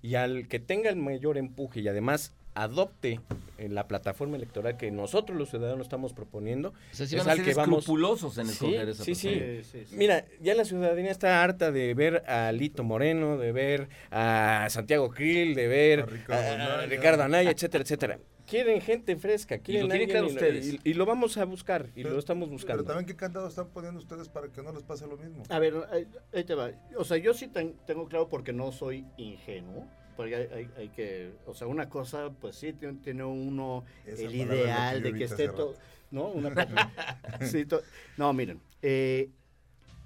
[0.03, 3.19] y al que tenga el mayor empuje y además adopte
[3.59, 6.69] eh, la plataforma electoral que nosotros los ciudadanos estamos proponiendo.
[6.69, 9.03] o sea, si es van a al ser que vamos- escrupulosos en Sí, escoger esa
[9.05, 9.29] sí, sí.
[9.29, 9.63] persona.
[9.63, 9.97] Sí, sí, sí.
[9.97, 15.11] Mira, ya la ciudadanía está harta de ver a Lito Moreno, de ver a Santiago
[15.11, 16.87] Krill, de ver A Ricardo a- a Anaya.
[16.87, 18.19] Ricardo Anaya, etcétera, etcétera.
[18.47, 20.75] Quieren gente fresca, quieren claro y, ustedes.
[20.75, 22.85] y- y lo vamos a buscar y Pero- lo estamos Pero buscando.
[22.85, 25.43] también qué candado están poniendo ustedes para que no les pase lo mismo.
[25.49, 26.71] A ver, ahí, ahí te va.
[26.97, 29.89] O sea, yo sí ten- tengo claro porque no soy ingenuo.
[30.17, 34.23] Porque hay, hay- hay que, o sea, una cosa, pues sí, tiene, tiene uno Esa
[34.23, 35.75] el ideal que de que esté todo.
[36.13, 36.29] ¿no?
[36.29, 36.51] Una,
[37.41, 37.83] sí, to-
[38.17, 39.31] no, miren, eh,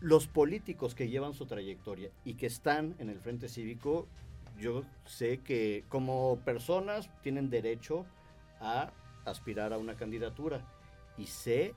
[0.00, 4.06] los políticos que llevan su trayectoria y que están en el Frente Cívico,
[4.58, 8.06] yo sé que como personas tienen derecho
[8.60, 8.92] a
[9.24, 10.64] aspirar a una candidatura
[11.16, 11.74] y sé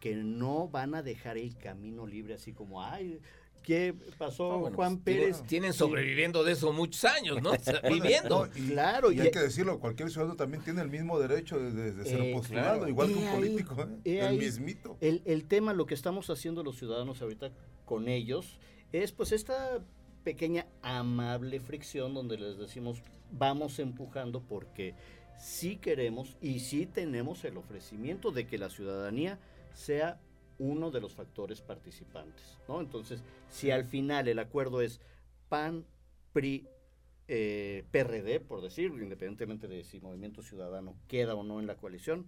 [0.00, 3.20] que no van a dejar el camino libre así como, ay,
[3.62, 5.42] ¿qué pasó No, bueno, Juan pues, Pérez?
[5.46, 7.52] Tienen, sobreviviendo de eso muchos años, ¿no?
[7.90, 8.46] Viviendo.
[8.46, 11.58] no, y, Claro, y y- hay que decirlo, cualquier ciudadano también tiene el mismo derecho
[11.58, 12.88] de, de- de ser Eh, postulado, claro.
[12.88, 14.18] igual que un ahí, político, ¿eh?
[14.20, 14.38] el ahí.
[14.38, 14.96] mismito.
[15.00, 17.50] El, el tema, lo que estamos haciendo los ciudadanos ahorita
[17.86, 18.58] con ellos,
[18.92, 19.78] es pues esta
[20.22, 24.94] pequeña amable fricción donde les decimos vamos empujando porque
[25.38, 29.38] sí queremos y sí tenemos el ofrecimiento de que la ciudadanía
[29.72, 30.20] sea
[30.58, 32.80] uno de los factores participantes, ¿no?
[32.80, 35.00] Entonces, si al final el acuerdo es
[35.48, 35.84] PAN,
[36.32, 36.68] PRI,
[37.26, 42.26] eh, PRD, por decir, independientemente de si Movimiento Ciudadano queda o no en la coalición,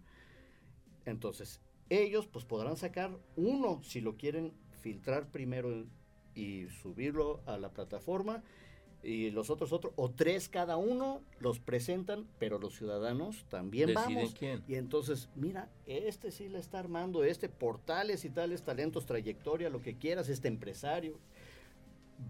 [1.05, 5.87] entonces ellos pues podrán sacar uno si lo quieren filtrar primero
[6.35, 8.42] y subirlo a la plataforma
[9.09, 14.14] y los otros otros o tres cada uno los presentan pero los ciudadanos también Deciden
[14.16, 14.64] vamos quién.
[14.66, 19.81] y entonces mira este sí la está armando este portales y tales talentos trayectoria lo
[19.81, 21.19] que quieras este empresario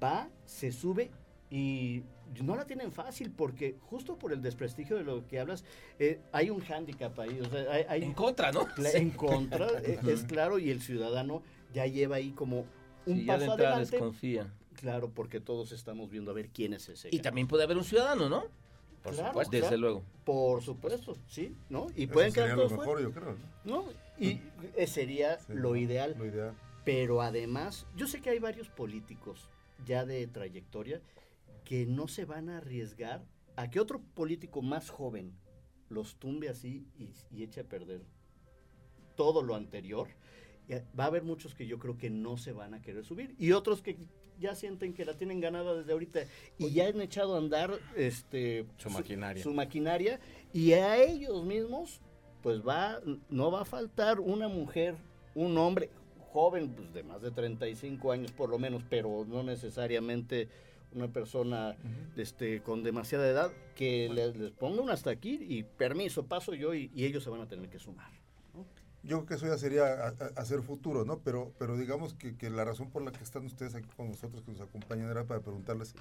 [0.03, 1.11] va se sube
[1.51, 2.03] y
[2.43, 5.65] no la tienen fácil porque justo por el desprestigio de lo que hablas
[5.99, 8.67] eh, hay un hándicap ahí o sea, hay, hay- En contra, ¿no?
[8.95, 9.67] En contra,
[10.09, 12.67] es claro, y el ciudadano ya lleva ahí como
[13.07, 13.91] un Sí, ya de paso adelante.
[13.93, 14.53] desconfía.
[14.77, 17.09] Claro, porque todos estamos viendo a ver quién es ese.
[17.13, 18.45] Y también puede haber un ciudadano, ¿no?
[19.03, 19.51] Por Claro, supuesto.
[19.53, 19.81] Desde claro.
[19.81, 20.03] luego.
[20.25, 21.87] Por supuesto, sí, ¿no?
[21.97, 23.37] Y Eso pueden sería quedar lo todos mejor, fuera, yo creo.
[23.65, 23.83] ¿no?
[23.83, 23.85] ¿no?
[24.19, 24.41] Y
[24.77, 26.15] eh, sería Sí, lo ideal.
[26.19, 26.55] Lo ideal.
[26.85, 29.49] Pero además, yo sé que hay varios políticos
[29.85, 31.01] ya de trayectoria
[31.65, 33.25] que no se van a arriesgar
[33.57, 35.33] a que otro político más joven
[35.89, 38.03] los tumbe así y, y eche a perder
[39.17, 40.09] todo lo anterior.
[40.69, 43.35] Y Va a haber muchos que yo creo que no se van a querer subir
[43.39, 43.97] y otros que
[44.39, 46.21] ya sienten que la tienen ganada desde ahorita.
[46.59, 49.43] Y ya han echado a andar este Su maquinaria.
[49.43, 50.21] su maquinaria.
[50.53, 52.01] Y a ellos mismos
[52.43, 54.95] pues va no va a faltar una mujer,
[55.35, 55.91] un hombre
[56.33, 60.49] joven pues de más de 35 años por lo menos, pero no necesariamente
[60.93, 61.77] una persona
[62.17, 66.75] este con demasiada edad que les, les ponga un hasta aquí y permiso, paso yo
[66.75, 68.11] y, y ellos se van a tener que sumar.
[69.07, 71.21] Yo creo que eso ya sería hacer futuro, ¿no?
[71.21, 74.43] Pero, pero digamos que, que la razón por la que están ustedes aquí con nosotros,
[74.43, 75.95] que nos acompañan, era para preguntarles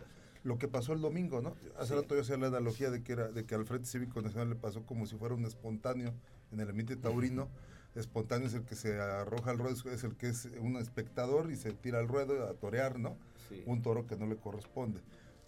[0.44, 1.56] lo que pasó el domingo, ¿no?
[1.80, 4.50] Hace rato yo hacía la analogía de que era de que al Frente Cívico Nacional
[4.50, 6.14] le pasó como si fuera un espontáneo
[6.52, 7.50] en el ambiente taurino.
[7.96, 11.56] Espontáneo es el que se arroja al ruedo, es el que es un espectador y
[11.56, 13.18] se tira al ruedo a torear, ¿no?
[13.50, 13.64] Sí.
[13.68, 15.00] un toro que no le corresponde.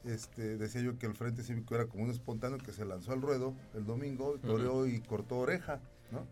[0.04, 3.22] Este, decía yo que el Frente Cívico era como un espontáneo que se lanzó al
[3.22, 6.26] ruedo el domingo, toreó y cortó oreja, ¿no?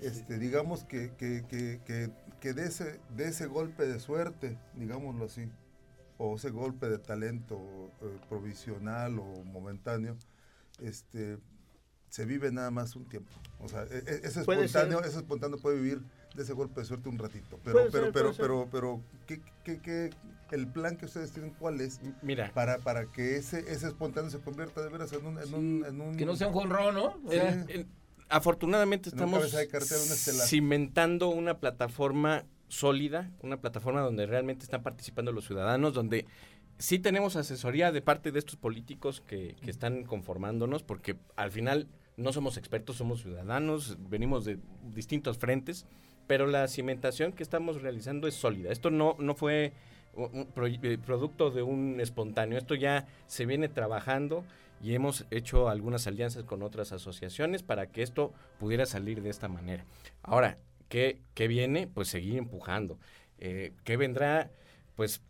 [0.00, 5.24] Este, digamos que, que, que, que, que de, ese, de ese golpe de suerte, digámoslo
[5.24, 5.48] así,
[6.18, 7.56] o ese golpe de talento
[8.02, 10.16] eh, provisional o momentáneo,
[10.80, 11.38] este,
[12.08, 13.32] se vive nada más un tiempo.
[13.60, 16.02] O sea, e- e- ese espontáneo, ese espontáneo puede vivir
[16.34, 17.58] de ese golpe de suerte un ratito.
[17.64, 20.10] Pero, Puede pero, ser, pero, pero, pero, ¿qué, qué, qué-
[20.52, 22.00] el plan que ustedes tienen, cuál es?
[22.22, 25.38] Mira, Para, para que ese, ese espontáneo se convierta de veras en un...
[25.38, 27.12] En un, en un Que no sea un jonrón, ¿no?
[27.30, 27.36] Sí.
[27.36, 34.82] Eh, en- afortunadamente En una estamos cimentando una plataforma sólida, una plataforma donde realmente están
[34.82, 36.26] participando los ciudadanos, donde
[36.78, 41.88] sí tenemos asesoría de parte de estos políticos que, que están conformándonos, porque al final
[42.16, 44.58] no somos expertos, somos ciudadanos, venimos de
[44.94, 45.86] distintos frentes,
[46.26, 48.72] pero la cimentación que estamos realizando es sólida.
[48.72, 49.72] Esto no, no fue
[50.16, 54.44] eh, producto de un espontáneo, esto ya se viene trabajando
[54.82, 59.48] y hemos hecho algunas alianzas con otras asociaciones para que esto pudiera salir de esta
[59.48, 59.84] manera.
[60.22, 61.86] Ahora, ¿qué, qué viene?
[61.86, 62.98] Pues seguir empujando.
[63.38, 64.50] Eh, ¿Qué vendrá?
[64.94, 65.22] Pues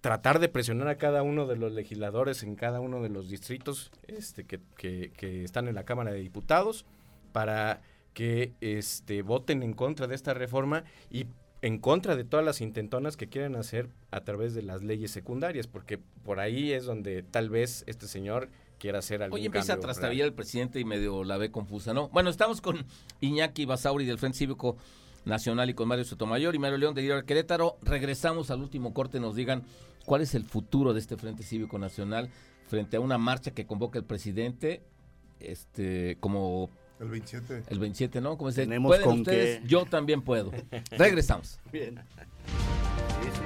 [0.00, 3.92] tratar de presionar a cada uno de los legisladores en cada uno de los distritos
[4.08, 6.84] este, que, que- que están en la Cámara de Diputados
[7.32, 7.80] para
[8.14, 11.26] que este, voten en contra de esta reforma y
[11.62, 15.68] en contra de todas las intentonas que quieren hacer a través de las leyes secundarias,
[15.68, 19.80] porque por ahí es donde tal vez este señor quiera hacer algún Hoy empieza a
[19.80, 22.08] trastabillar el presidente y medio la ve confusa, ¿no?
[22.08, 22.84] Bueno, estamos con
[23.20, 24.76] Iñaki Basauri del Frente Cívico
[25.24, 27.78] Nacional y con Mario Sotomayor y Mario León de Guerrero Querétaro.
[27.82, 29.62] Regresamos al último corte, nos digan
[30.04, 32.28] cuál es el futuro de este Frente Cívico Nacional
[32.66, 34.82] frente a una marcha que convoca el presidente,
[35.38, 36.70] este, como
[37.02, 37.64] El 27.
[37.68, 38.38] el 27, ¿no?
[38.38, 39.66] Como dice, Tenemos pueden con ustedes, qué.
[39.66, 40.52] yo también puedo.
[40.92, 41.58] Regresamos.
[41.72, 42.00] Bien.
[43.22, 43.42] Sí, sí.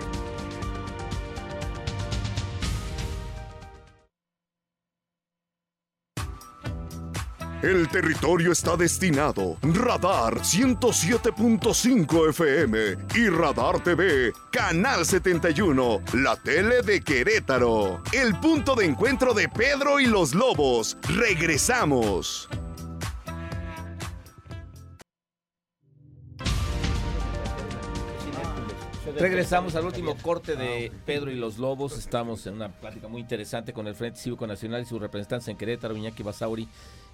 [7.62, 9.57] El territorio está destinado.
[9.62, 12.79] Radar 107.5 FM
[13.14, 18.03] y Radar TV, Canal 71, la tele de Querétaro.
[18.12, 20.99] El punto de encuentro de Pedro y los Lobos.
[21.09, 22.49] Regresamos.
[29.14, 31.97] Regresamos al último corte de Pedro y los Lobos.
[31.97, 35.57] Estamos en una plática muy interesante con el Frente Cívico Nacional y sus representantes en
[35.57, 36.69] Querétaro, Iñaki Basauri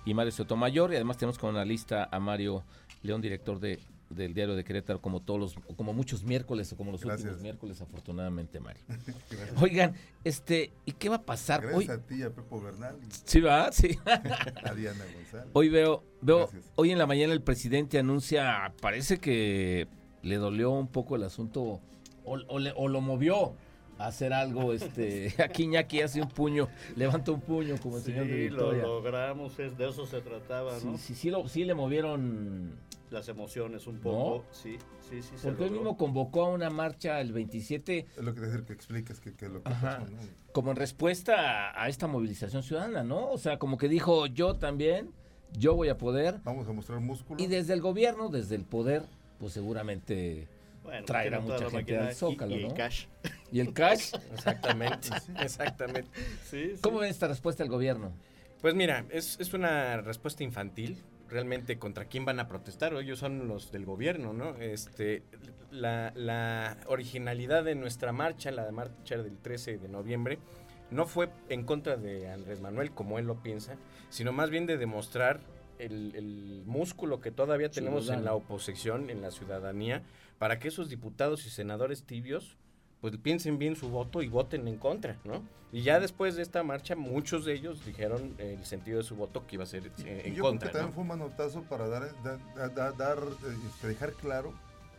[0.04, 0.92] y Mario Sotomayor.
[0.92, 2.64] Y además tenemos como analista a Mario
[3.02, 3.78] León, director de,
[4.10, 7.24] del Diario de Querétaro, como todos los, como muchos miércoles o como los Gracias.
[7.24, 8.82] últimos miércoles, afortunadamente, Mario.
[9.60, 11.94] Oigan, este, ¿y qué va a pasar Gracias hoy?
[11.94, 13.98] a ti, a Pepo Bernal y Sí, va, sí.
[14.06, 15.46] a Diana González.
[15.52, 16.72] Hoy veo, veo, Gracias.
[16.74, 19.86] hoy en la mañana el presidente anuncia, parece que
[20.22, 21.80] le dolió un poco el asunto o,
[22.24, 23.54] o le- o lo movió
[23.98, 28.26] a hacer algo, este, aquí Iñaki hace un puño, levanta un puño como el señor
[28.26, 28.82] de Sí, lo Victoria.
[28.84, 30.98] logramos, es- de eso se trataba, Sí, ¿no?
[30.98, 32.76] sí, sí, lo- sí le movieron,
[33.10, 34.78] Las emociones un poco, sí,
[35.10, 35.36] sí, sí.
[35.36, 38.64] se porque él mismo convocó a una marcha el 27 Es lo que te decir
[38.64, 39.98] que expliques que, que lo que Ajá.
[39.98, 40.18] pasó, ¿no?
[40.52, 43.28] como en respuesta a, a esta movilización ciudadana, ¿no?
[43.30, 45.10] O sea, como que dijo, yo también,
[45.58, 47.42] yo voy a poder, Vamos a mostrar músculo.
[47.42, 49.02] y desde el gobierno, desde el poder,
[49.42, 50.46] pues seguramente...
[50.84, 52.74] Bueno, traerá mucha gente al Zócalo, y, y el ¿no?
[52.74, 53.06] cash.
[53.50, 54.12] ¿Y el cash?
[54.32, 55.08] Exactamente,
[55.40, 56.10] exactamente.
[56.44, 56.80] Sí, sí.
[56.80, 58.12] ¿Cómo ven esta respuesta del gobierno?
[58.60, 61.02] Pues mira, es, es una respuesta infantil.
[61.28, 62.94] realmente contra quién van a protestar.
[62.94, 64.54] Ellos son los del gobierno, ¿no?
[64.58, 65.24] Este,
[65.72, 70.38] la, la originalidad de nuestra marcha, la de marcha del 13 de noviembre,
[70.92, 73.74] no fue en contra de Andrés Manuel como él lo piensa,
[74.08, 75.40] sino más bien de demostrar
[75.84, 78.24] el, el músculo que todavía tenemos en Ciudadano.
[78.24, 80.02] la oposición, en la ciudadanía,
[80.38, 82.56] para que esos diputados y senadores tibios
[83.00, 85.42] pues piensen bien su voto y voten en contra, ¿no?
[85.72, 89.44] Y ya después de esta marcha, muchos de ellos dijeron el sentido de su voto
[89.46, 91.88] que iba a ser eh, en Yo contra, creo que también fue un manotazo para
[91.88, 94.52] dar, dar, dar- dar, eh, este, dejar claro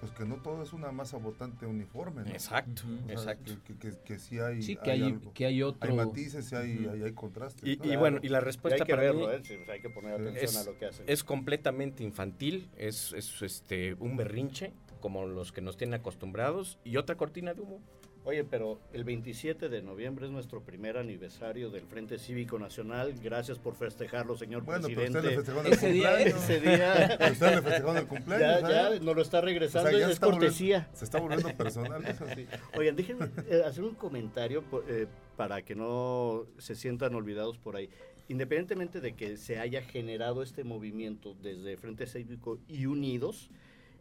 [0.03, 2.23] pues que no todo es una masa votante uniforme.
[2.23, 2.29] ¿no?
[2.31, 2.95] Exacto, Ujú.
[3.05, 3.53] O sea, exacto.
[3.65, 5.31] Que, que, que- que sí hay, Sí, que hay, algo.
[5.33, 5.89] que hay otro.
[5.89, 7.65] Hay matices y hay, hay, hay contrastes.
[7.69, 7.85] Y, ¿no?
[7.93, 9.39] y bueno, y la Y respuesta hay que para verlo, mí ¿eh?
[9.45, 11.05] Sí, pues hay que poner atención Es- a lo que hacen.
[11.07, 16.97] es completamente infantil, es, es, este un berrinche como los que nos tienen acostumbrados y
[16.97, 17.79] otra cortina de humo.
[18.25, 23.13] Oye, pero el 27 de noviembre es nuestro primer aniversario del Frente Cívico Nacional.
[23.21, 25.19] Gracias por festejarlo, señor Bueno, pero presidente.
[25.19, 26.43] usted le festejó en el Ese día, cumpleaños.
[26.49, 28.61] Ese día Pero usted le festejó en el cumpleaños.
[28.61, 28.93] ya, ¿eh?
[28.99, 30.89] ya nos lo está regresando, O sea, ya es está volviendo- cortesía.
[30.93, 32.05] Se está volviendo personal.
[32.05, 32.45] eso sí.
[32.77, 37.89] Oigan, déjenme eh, hacer un comentario eh, para que no se sientan olvidados por ahí.
[38.29, 43.49] Independientemente de que se haya generado este movimiento desde Frente Cívico y Unidos,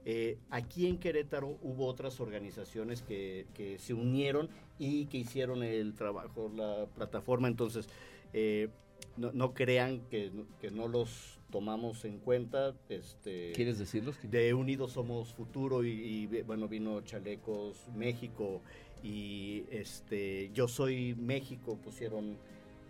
[0.04, 4.48] eh, aquí en Querétaro hubo otras organizaciones que, que se unieron
[4.78, 7.48] y que hicieron el trabajo, la plataforma.
[7.48, 7.88] Entonces,
[8.32, 8.68] eh,
[9.16, 12.74] no, no crean que, que no los tomamos en cuenta.
[12.88, 14.16] Este, ¿Quieres decirlos?
[14.22, 18.62] de Unidos Somos Futuro y, y, bueno vino Chalecos México
[19.04, 22.38] y este Yo Soy México pusieron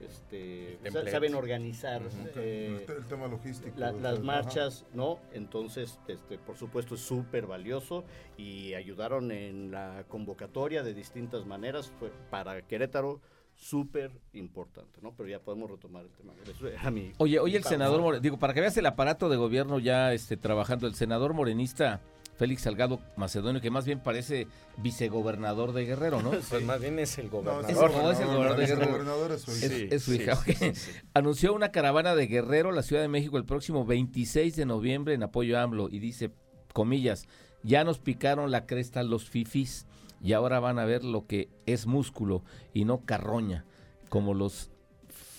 [0.03, 0.79] este
[1.11, 2.03] saben organizar
[2.37, 3.73] eh, el, el tema logístico.
[3.79, 4.23] la- las ajá.
[4.23, 8.05] marchas no entonces este por supuesto es súper valioso
[8.37, 13.21] y ayudaron en la convocatoria de distintas maneras fue para Querétaro
[13.55, 16.33] súper importante no pero ya podemos retomar el tema.
[16.51, 19.29] Eso era mi- Oye, oye mi el senador, More- digo, para que veas el aparato
[19.29, 22.01] de gobierno ya este, trabajando, el senador morenista
[22.37, 24.47] Félix Salgado Macedonio, que más bien parece
[24.79, 26.31] vicegobernador de Guerrero, ¿no?
[26.51, 27.71] Pues más bien es el No, gobernador.
[27.71, 28.91] es No, es el gobernador de Guerrero.
[28.93, 29.75] gobernador, es su Es, hijo.
[29.77, 30.37] Sí, es su sí, hija.
[30.37, 30.57] sí, ok.
[30.59, 30.91] sí, sí.
[31.15, 35.15] Anunció una caravana de Guerrero a la Ciudad de México el próximo 26 de noviembre
[35.15, 36.31] en apoyo a AMLO y dice,
[36.73, 37.27] comillas,
[37.63, 39.87] ya nos picaron la cresta los fifis
[40.21, 42.43] y ahora van a ver lo que es músculo
[42.75, 43.65] y no carroña,
[44.09, 44.71] como los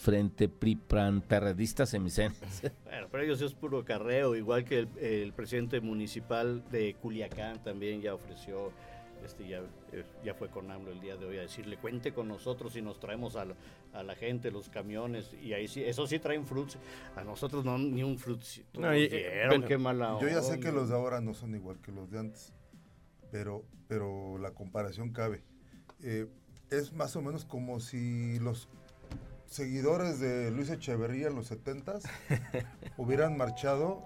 [0.03, 2.61] frente pripran perredistas semicenas.
[2.83, 8.01] Bueno, pero ellos es puro carreo, igual que el, el presidente municipal de Culiacán también
[8.01, 8.71] ya ofreció,
[9.25, 12.27] este ya, eh, ya fue con AMLO el día de hoy a decirle, cuente con
[12.27, 13.55] nosotros y nos traemos a la,
[13.93, 16.77] a la gente, los camiones, y ahí sí, eso sí traen fruits,
[17.15, 18.89] a nosotros no, ni un fruitcito No,
[19.47, 22.11] bueno, qué mala Yo ya sé que los de ahora no son igual que los
[22.11, 22.53] de antes,
[23.31, 25.41] pero, pero la comparación cabe.
[26.03, 26.27] Eh,
[26.69, 28.69] es más o menos como si los
[29.53, 31.99] seguidores de Luis Echeverría en los 70
[32.97, 34.03] hubieran marchado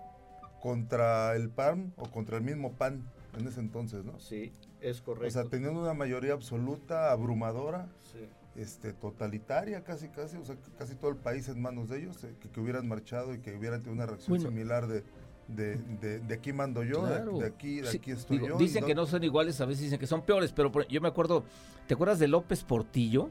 [0.62, 3.02] contra el PAN o contra el mismo PAN
[3.40, 4.20] en ese entonces, ¿no?
[4.20, 5.30] Sí, es O correcto.
[5.32, 8.28] sea, teniendo una mayoría absoluta, abrumadora, Sí.
[8.56, 12.34] este, totalitaria casi, casi, o sea, casi todo el país en manos de ellos, eh,
[12.42, 14.50] que, que hubieran marchado y que hubieran tenido una reacción Bueno.
[14.50, 15.04] similar de,
[15.48, 17.38] de, de, de aquí mando yo, de- Claro.
[17.38, 18.58] de, aquí, de Sí, aquí estoy digo, yo.
[18.58, 21.08] Dicen que no son iguales, a veces dicen que son peores, pero por- yo me
[21.08, 21.44] acuerdo,
[21.88, 23.30] ¿te acuerdas de López Portillo?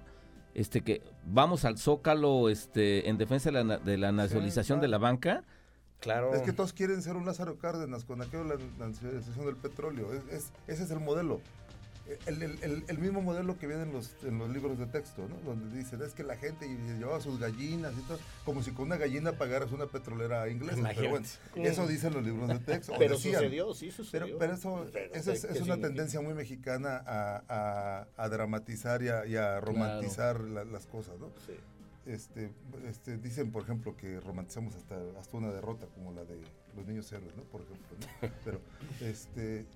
[0.56, 4.82] Este que vamos al Zócalo este en defensa de la, na- de la nacionalización claro.
[4.82, 5.44] de la banca.
[6.00, 6.34] Claro.
[6.34, 10.14] Es que todos quieren ser un Lázaro Cárdenas con aquello de la nacionalización del petróleo.
[10.14, 11.42] Es, es- ese es el modelo.
[12.26, 15.26] El, el- el- el mismo modelo que viene en los, en los libros de texto,
[15.28, 15.36] ¿no?
[15.44, 18.96] Donde dicen, es que la gente llevaba sus gallinas y todo, como si con una
[18.96, 20.76] gallina pagaras una petrolera inglesa.
[20.94, 21.68] Pero bueno, Imagínate.
[21.68, 22.92] eso dicen los libros de texto.
[22.98, 23.34] Pero decían.
[23.42, 24.26] sucedió, sí sucedió.
[24.26, 25.86] Pero, pero eso, Pero, eso es, ¿qué- es qué una significa?
[25.88, 31.18] tendencia muy mexicana a, a- a dramatizar y a, y a romantizar la- las cosas,
[31.18, 31.30] ¿no?
[31.46, 31.54] Sí.
[32.06, 32.52] Este,
[32.88, 36.40] este, dicen, por ejemplo, que romantizamos hasta, hasta una derrota como la de
[36.76, 37.42] los niños héroes, ¿no?
[37.42, 38.28] Por ejemplo, ¿no?
[38.44, 38.60] Pero,
[39.00, 39.66] este,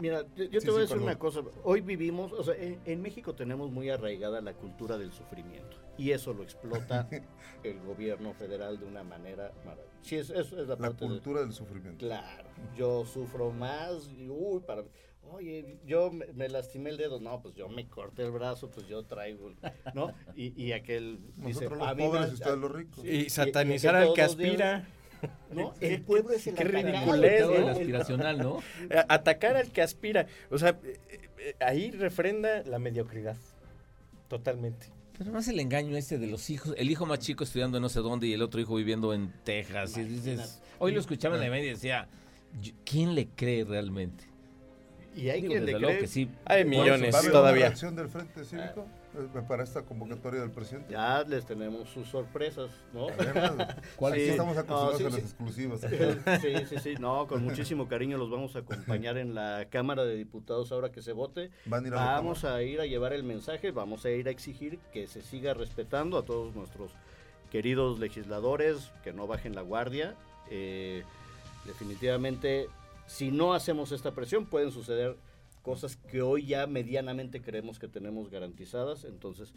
[0.00, 1.40] Mira, yo, Sí, te voy a sí, decir una cosa.
[1.64, 5.76] Hoy vivimos, o sea, en, en México tenemos muy arraigada la cultura del sufrimiento.
[5.98, 7.08] Y eso lo explota
[7.62, 9.98] el gobierno federal de una manera maravillosa.
[10.02, 11.98] Sí, es- eso es la, la parte de- cultura del sufrimiento.
[11.98, 14.08] Claro, yo sufro más.
[14.16, 14.82] y, uy, para.
[15.32, 17.20] Oye, yo me, me lastimé el dedo.
[17.20, 19.52] No, pues yo me corté el brazo, pues yo traigo.
[19.94, 20.12] ¿No?
[20.34, 21.20] Y, y aquel.
[21.36, 23.04] dice, Nosotros los "A mí me- pobres y ustedes los ricos.
[23.04, 24.88] Y satanizar al que aspira.
[25.52, 27.66] No, el pueblo es el Qué ridiculez, todo el ¿no?
[27.68, 28.62] el- aspiracional, ¿no?
[29.08, 30.26] Atacar al que aspira.
[30.50, 30.98] O sea, eh,
[31.38, 33.36] eh, ahí refrenda la mediocridad.
[34.28, 34.86] Totalmente.
[35.18, 37.88] Pero más el engaño este de los hijos, el hijo más chico estudiando en no
[37.88, 39.96] sé dónde y el otro hijo viviendo en Texas.
[39.98, 42.08] Y dices, hoy lo escuchaba en la media y decía,
[42.62, 44.24] "Yo- ¿quién le cree realmente?
[45.16, 46.00] Y hay Digo, quien desde le luego cree.
[46.00, 46.30] que sí.
[46.46, 47.74] Hay millones ¿Va a haber todavía.
[47.82, 48.86] una del Frente Cívico?
[49.48, 50.92] Para esta convocatoria del presidente.
[50.92, 53.06] Ya les tenemos sus sorpresas, ¿no?
[53.96, 54.20] ¿Cuál Sí.
[54.22, 55.80] Estamos acostumbrados No, sí, a las exclusivas.
[56.40, 60.16] Sí, sí, sí, no, con muchísimo cariño los vamos a acompañar en la Cámara de
[60.16, 61.50] Diputados ahora que se vote.
[61.66, 64.30] Van a ir a Vamos a ir a llevar el mensaje, vamos a ir a
[64.30, 66.92] exigir que se siga respetando a todos nuestros
[67.50, 70.14] queridos legisladores, que no bajen la guardia.
[70.50, 71.02] Eh,
[71.64, 72.68] definitivamente,
[73.06, 75.16] si no hacemos esta presión, pueden suceder
[75.70, 79.04] cosas que hoy ya medianamente creemos que tenemos garantizadas.
[79.04, 79.52] Entonces,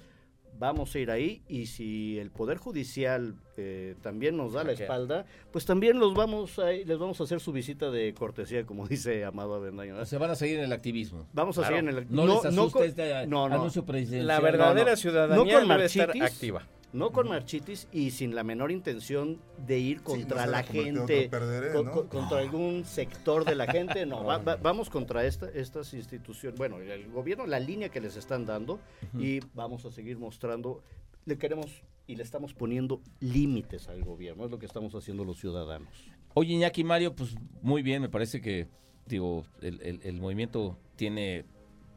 [0.59, 5.26] vamos a ir ahí y si el Poder Judicial eh, también nos da la espalda,
[5.51, 9.26] pues también los vamos a, les vamos a hacer su visita de cortesía, como dice
[9.26, 9.95] Amado Avendaño.
[9.95, 10.05] ¿no?
[10.05, 11.28] Se van a seguir en el activismo.
[11.34, 11.78] Vamos a Claro.
[11.78, 12.16] seguir en el...
[12.16, 13.55] No, les asusta con- este no, no.
[13.55, 14.28] anuncio presidencial.
[14.28, 14.97] La verdadera no, no.
[14.97, 16.68] ciudadanía No con debe estar activa.
[16.94, 21.30] No con marchitis y sin la menor intención de ir contra no la gente, otro
[21.32, 21.91] perderé, con- ¿no?
[21.91, 24.06] con- contra algún sector de la gente.
[24.06, 28.16] No, va- va- vamos contra esta, estas instituciones, bueno, el gobierno, la línea que les
[28.16, 28.80] están dando
[29.18, 30.84] y vamos a seguir mostrando,
[31.26, 35.39] le queremos y le estamos poniendo límites al gobierno, es lo que estamos haciendo los
[35.39, 35.89] ciudadanos.
[36.36, 37.34] Oye, Iñaki Mario, pues
[37.64, 38.68] muy bien, me parece que,
[39.08, 41.46] digo, el, el- el movimiento tiene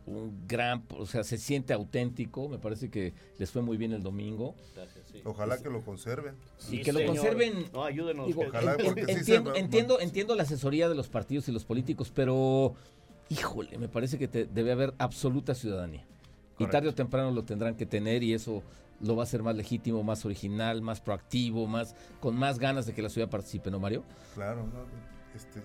[0.06, 4.02] un gran, o sea, se siente auténtico, me parece que les fue muy bien el
[4.02, 4.54] domingo.
[4.74, 5.20] Gracias, sí.
[5.24, 6.34] Ojalá que lo conserven.
[6.70, 7.66] y que lo conserven.
[7.72, 8.26] No, ayúdenos.
[8.28, 12.74] Digo, Ojalá, sí entiendo, entiendo, entiendo la asesoría de los partidos y los políticos, pero
[13.28, 16.04] híjole, me parece que te- debe haber absoluta ciudadanía.
[16.58, 18.62] Y tarde o temprano lo tendrán que tener y eso
[19.00, 22.94] lo va a hacer más legítimo, más original, más proactivo, más con más ganas de
[22.94, 24.04] que la ciudad participe, ¿no, Mario?
[24.34, 24.86] Claro, ¿no?
[25.34, 25.60] Este,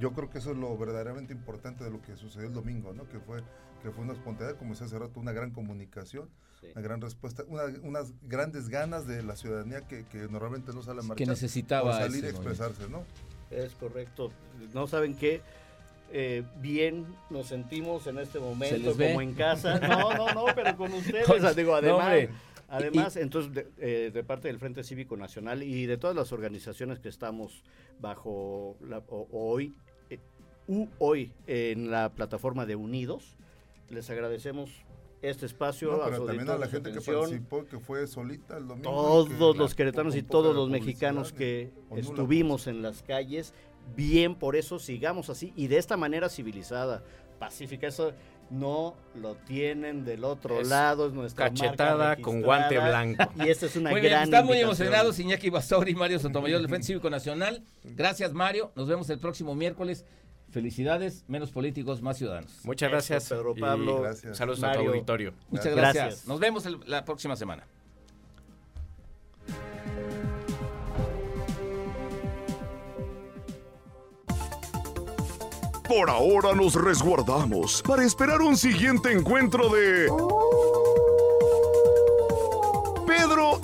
[0.00, 3.08] yo creo que eso es lo verdaderamente importante de lo que sucedió el domingo, ¿no?
[3.08, 3.38] Que fue,
[3.82, 6.28] que fue una espontaneidad, como decía hace rato, una gran comunicación,
[6.60, 6.68] Sí.
[6.72, 11.00] una gran respuesta, una- unas grandes ganas de la ciudadanía que, que normalmente no sale
[11.00, 11.16] a marchar.
[11.16, 13.04] Que necesitaba salir a expresarse, ¿no?
[13.50, 14.30] Es correcto.
[14.72, 15.40] No saben qué
[16.14, 19.78] eh, bien nos sentimos en este momento, como en casa.
[19.80, 21.26] No, no, no, pero con ustedes.
[21.26, 22.28] Con- o sea, digo, no, además,
[22.68, 26.98] además entonces, de, eh, de parte del Frente Cívico Nacional y de todas las organizaciones
[27.00, 27.62] que estamos
[27.98, 29.74] bajo la, o- hoy,
[30.10, 30.18] eh,
[30.68, 33.34] u- hoy en la plataforma de Unidos,
[33.92, 34.70] les agradecemos
[35.22, 38.56] este espacio, No, a pero su también a la gente que participó, que fue solita
[38.56, 38.90] el domingo.
[38.90, 43.54] todos que los queretanos y todos los mexicanos que estuvimos en las calles,
[43.94, 47.04] bien por eso sigamos así y de esta manera civilizada,
[47.38, 47.86] pacífica.
[47.86, 48.12] Eso
[48.50, 53.24] no lo tienen del otro Es lado, es nuestra Cachetada marca con guante blanco.
[53.36, 56.60] Y esta es una Muy bien, gran están muy emocionados Iñaki Basauri y Mario Sotomayor
[56.60, 57.64] del Frente Cívico Nacional.
[57.82, 58.72] Gracias, Mario.
[58.76, 60.04] Nos vemos el próximo miércoles.
[60.52, 62.52] Felicidades, menos políticos, más ciudadanos.
[62.64, 63.28] Muchas Eso, gracias.
[63.30, 64.02] Pedro y Pablo.
[64.02, 64.36] Gracias.
[64.36, 64.90] Saludos a tu Mario.
[64.92, 65.32] auditorio.
[65.48, 65.94] Muchas Gracias.
[66.04, 66.28] gracias.
[66.28, 67.66] Nos vemos el- la próxima semana.
[75.88, 80.06] Por ahora nos resguardamos para esperar un siguiente encuentro de...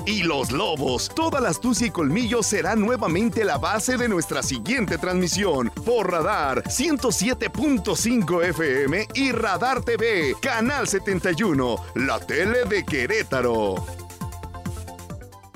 [0.09, 1.11] Y los lobos.
[1.15, 5.71] Toda la astucia y colmillo será nuevamente la base de nuestra siguiente transmisión.
[5.85, 14.08] Por Radar 107.5 FM y Radar TV, Canal 71, la tele de Querétaro.